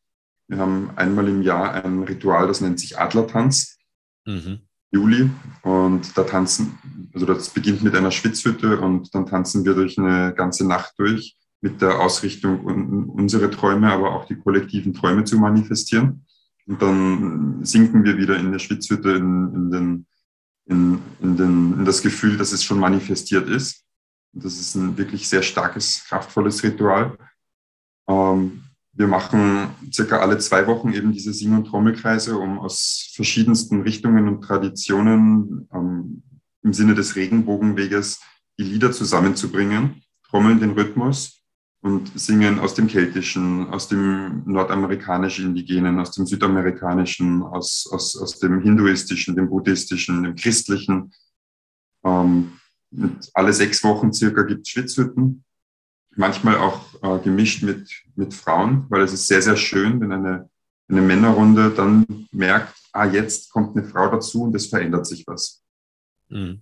Wir 0.48 0.58
haben 0.58 0.92
einmal 0.96 1.28
im 1.28 1.42
Jahr 1.42 1.74
ein 1.74 2.04
Ritual, 2.04 2.48
das 2.48 2.62
nennt 2.62 2.80
sich 2.80 2.98
Adlertanz. 2.98 3.78
Mhm. 4.26 4.60
Juli. 4.92 5.30
Und 5.64 6.16
da 6.16 6.24
tanzen, 6.24 6.78
also 7.14 7.26
das 7.26 7.50
beginnt 7.50 7.84
mit 7.84 7.96
einer 7.96 8.12
Schwitzhütte 8.12 8.80
und 8.80 9.14
dann 9.16 9.26
tanzen 9.26 9.66
wir 9.66 9.74
durch 9.74 9.98
eine 9.98 10.34
ganze 10.36 10.68
Nacht 10.68 10.94
durch 10.98 11.36
mit 11.62 11.82
der 11.82 12.00
Ausrichtung, 12.00 12.66
unsere 13.10 13.50
Träume, 13.50 13.92
aber 13.92 14.12
auch 14.12 14.26
die 14.26 14.36
kollektiven 14.36 14.94
Träume 14.94 15.24
zu 15.24 15.38
manifestieren. 15.38 16.26
Und 16.66 16.82
dann 16.82 17.66
sinken 17.66 18.04
wir 18.04 18.18
wieder 18.18 18.38
in 18.38 18.52
der 18.52 18.60
Schwitzhütte 18.60 19.12
in, 19.12 19.54
in, 19.54 19.72
den, 19.72 20.06
in, 20.66 21.00
in, 21.22 21.38
den, 21.38 21.74
in 21.80 21.86
das 21.86 22.02
Gefühl, 22.02 22.38
dass 22.38 22.52
es 22.52 22.64
schon 22.64 22.80
manifestiert 22.80 23.50
ist. 23.50 23.84
Das 24.32 24.60
ist 24.60 24.76
ein 24.76 24.98
wirklich 24.98 25.28
sehr 25.28 25.44
starkes, 25.44 26.06
kraftvolles 26.08 26.64
Ritual. 26.64 27.18
Ähm, 28.08 28.64
wir 28.94 29.08
machen 29.08 29.70
circa 29.92 30.20
alle 30.20 30.38
zwei 30.38 30.68
Wochen 30.68 30.94
eben 30.94 31.12
diese 31.12 31.34
Sing- 31.34 31.56
und 31.56 31.66
Trommelkreise, 31.66 32.38
um 32.38 32.60
aus 32.60 33.12
verschiedensten 33.14 33.82
Richtungen 33.82 34.28
und 34.28 34.42
Traditionen 34.42 35.68
ähm, 35.74 36.24
im 36.64 36.74
Sinne 36.74 36.96
des 36.96 37.16
Regenbogenweges 37.16 38.22
die 38.58 38.64
Lieder 38.64 38.92
zusammenzubringen, 38.92 40.04
trommeln 40.30 40.60
den 40.60 40.72
Rhythmus 40.72 41.43
und 41.84 42.18
singen 42.18 42.60
aus 42.60 42.76
dem 42.76 42.88
Keltischen, 42.88 43.68
aus 43.68 43.90
dem 43.90 44.44
nordamerikanisch-indigenen, 44.46 46.00
aus 46.00 46.12
dem 46.12 46.26
südamerikanischen, 46.26 47.44
aus, 47.44 47.90
aus, 47.92 48.16
aus 48.16 48.40
dem 48.40 48.62
hinduistischen, 48.62 49.36
dem 49.36 49.50
buddhistischen, 49.50 50.24
dem 50.24 50.36
christlichen. 50.36 51.14
Ähm, 52.06 52.54
alle 53.34 53.52
sechs 53.52 53.84
Wochen 53.84 54.14
circa 54.14 54.44
gibt 54.44 54.62
es 54.62 54.70
Schwitzhütten, 54.70 55.44
manchmal 56.16 56.58
auch 56.58 56.80
äh, 57.04 57.22
gemischt 57.22 57.64
mit, 57.64 57.92
mit 58.16 58.34
Frauen, 58.34 58.86
weil 58.88 59.02
es 59.02 59.12
ist 59.12 59.28
sehr, 59.28 59.42
sehr 59.42 59.58
schön, 59.58 60.00
wenn 60.00 60.14
eine, 60.14 60.50
eine 60.88 61.02
Männerrunde 61.02 61.70
dann 61.70 62.06
merkt, 62.32 62.78
ah, 62.94 63.06
jetzt 63.06 63.52
kommt 63.52 63.76
eine 63.76 63.86
Frau 63.86 64.10
dazu 64.10 64.44
und 64.44 64.56
es 64.56 64.68
verändert 64.68 65.06
sich 65.06 65.28
was. 65.28 65.62
Mhm. 66.30 66.62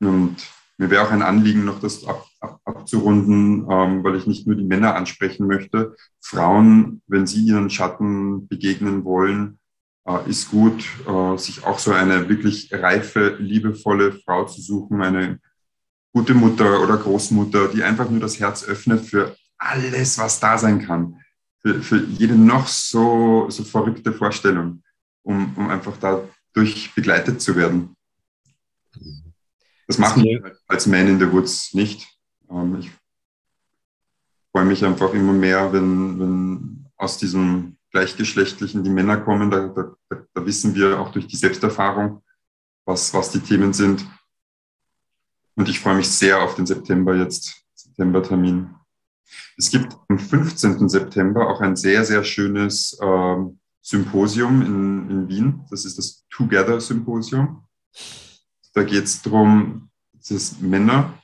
Und 0.00 0.36
mir 0.78 0.90
wäre 0.90 1.06
auch 1.06 1.10
ein 1.10 1.22
Anliegen, 1.22 1.64
noch 1.64 1.80
das 1.80 2.04
ab, 2.04 2.26
ab, 2.40 2.60
abzurunden, 2.64 3.66
ähm, 3.70 4.04
weil 4.04 4.16
ich 4.16 4.26
nicht 4.26 4.46
nur 4.46 4.56
die 4.56 4.64
Männer 4.64 4.94
ansprechen 4.94 5.46
möchte. 5.46 5.96
Frauen, 6.20 7.02
wenn 7.06 7.26
sie 7.26 7.42
ihren 7.42 7.70
Schatten 7.70 8.46
begegnen 8.48 9.04
wollen, 9.04 9.58
äh, 10.06 10.28
ist 10.28 10.50
gut, 10.50 10.84
äh, 11.06 11.36
sich 11.38 11.64
auch 11.64 11.78
so 11.78 11.92
eine 11.92 12.28
wirklich 12.28 12.70
reife, 12.72 13.36
liebevolle 13.38 14.12
Frau 14.12 14.44
zu 14.44 14.60
suchen, 14.60 15.02
eine 15.02 15.40
gute 16.12 16.34
Mutter 16.34 16.82
oder 16.82 16.96
Großmutter, 16.96 17.68
die 17.68 17.82
einfach 17.82 18.08
nur 18.08 18.20
das 18.20 18.38
Herz 18.38 18.64
öffnet 18.64 19.04
für 19.04 19.36
alles, 19.58 20.18
was 20.18 20.40
da 20.40 20.58
sein 20.58 20.80
kann, 20.80 21.20
für, 21.60 21.82
für 21.82 22.04
jede 22.04 22.34
noch 22.34 22.66
so, 22.68 23.46
so 23.48 23.64
verrückte 23.64 24.12
Vorstellung, 24.12 24.82
um, 25.22 25.54
um 25.56 25.68
einfach 25.68 25.96
dadurch 25.98 26.94
begleitet 26.94 27.40
zu 27.40 27.56
werden. 27.56 27.96
Das 29.86 29.98
machen 29.98 30.22
wir 30.22 30.56
als 30.66 30.86
Man 30.86 31.08
in 31.08 31.18
the 31.18 31.30
Woods 31.30 31.74
nicht. 31.74 32.08
Ähm, 32.50 32.76
ich 32.80 32.90
freue 34.52 34.64
mich 34.64 34.84
einfach 34.84 35.12
immer 35.14 35.32
mehr, 35.32 35.72
wenn, 35.72 36.18
wenn 36.18 36.86
aus 36.96 37.18
diesem 37.18 37.76
Gleichgeschlechtlichen 37.90 38.82
die 38.82 38.90
Männer 38.90 39.18
kommen. 39.18 39.50
Da, 39.50 39.68
da, 39.68 39.96
da 40.34 40.46
wissen 40.46 40.74
wir 40.74 40.98
auch 41.00 41.12
durch 41.12 41.26
die 41.26 41.36
Selbsterfahrung, 41.36 42.22
was, 42.84 43.14
was 43.14 43.30
die 43.30 43.40
Themen 43.40 43.72
sind. 43.72 44.06
Und 45.54 45.68
ich 45.68 45.80
freue 45.80 45.96
mich 45.96 46.08
sehr 46.08 46.42
auf 46.42 46.54
den 46.54 46.66
September 46.66 47.14
jetzt, 47.14 47.64
September-Termin. 47.74 48.74
Es 49.56 49.70
gibt 49.70 49.96
am 50.08 50.18
15. 50.18 50.88
September 50.88 51.48
auch 51.48 51.60
ein 51.60 51.76
sehr, 51.76 52.04
sehr 52.04 52.22
schönes 52.24 52.98
ähm, 53.00 53.58
Symposium 53.80 54.62
in, 54.62 55.10
in 55.10 55.28
Wien. 55.28 55.64
Das 55.70 55.84
ist 55.84 55.96
das 55.96 56.26
Together-Symposium. 56.30 57.64
Da 58.76 58.84
geht 58.84 59.04
es 59.04 59.22
darum, 59.22 59.88
dass 60.28 60.60
Männer 60.60 61.14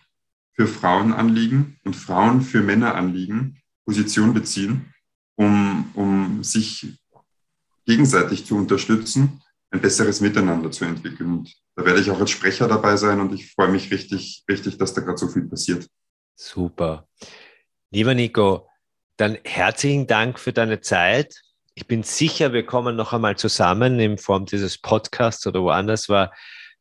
für 0.54 0.66
Frauen 0.66 1.12
anliegen 1.12 1.78
und 1.84 1.94
Frauen 1.94 2.40
für 2.40 2.62
Männer 2.62 2.94
anliegen, 2.94 3.60
Position 3.84 4.32
beziehen 4.32 4.92
um, 5.36 5.90
um 5.94 6.44
sich 6.44 6.86
gegenseitig 7.86 8.46
zu 8.46 8.56
unterstützen, 8.56 9.42
ein 9.70 9.80
besseres 9.80 10.20
Miteinander 10.20 10.70
zu 10.70 10.84
entwickeln. 10.84 11.32
Und 11.32 11.54
da 11.74 11.84
werde 11.84 12.00
ich 12.00 12.10
auch 12.10 12.20
als 12.20 12.30
Sprecher 12.30 12.68
dabei 12.68 12.96
sein 12.96 13.20
und 13.20 13.32
ich 13.32 13.52
freue 13.52 13.68
mich 13.68 13.90
richtig, 13.90 14.44
richtig, 14.48 14.78
dass 14.78 14.94
da 14.94 15.00
gerade 15.00 15.18
so 15.18 15.28
viel 15.28 15.42
passiert. 15.48 15.86
Super. 16.34 17.08
Lieber 17.90 18.14
Nico, 18.14 18.68
dann 19.16 19.38
herzlichen 19.44 20.06
Dank 20.06 20.38
für 20.38 20.52
deine 20.52 20.80
Zeit. 20.80 21.42
Ich 21.74 21.86
bin 21.86 22.02
sicher, 22.02 22.52
wir 22.52 22.64
kommen 22.64 22.96
noch 22.96 23.12
einmal 23.12 23.36
zusammen 23.36 23.98
in 23.98 24.18
Form 24.18 24.46
dieses 24.46 24.78
Podcasts 24.78 25.46
oder 25.46 25.62
woanders. 25.62 26.08
War 26.08 26.32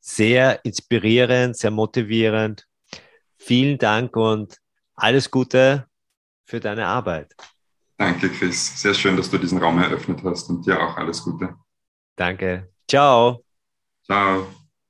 sehr 0.01 0.65
inspirierend, 0.65 1.55
sehr 1.55 1.71
motivierend. 1.71 2.67
Vielen 3.37 3.77
Dank 3.77 4.15
und 4.17 4.57
alles 4.95 5.31
Gute 5.31 5.87
für 6.45 6.59
deine 6.59 6.87
Arbeit. 6.87 7.33
Danke, 7.97 8.29
Chris. 8.29 8.81
Sehr 8.81 8.93
schön, 8.93 9.15
dass 9.15 9.29
du 9.29 9.37
diesen 9.37 9.59
Raum 9.59 9.77
eröffnet 9.79 10.21
hast 10.23 10.49
und 10.49 10.65
dir 10.65 10.81
auch 10.81 10.97
alles 10.97 11.23
Gute. 11.23 11.55
Danke. 12.15 12.69
Ciao. 12.87 13.43
Ciao. 14.03 14.60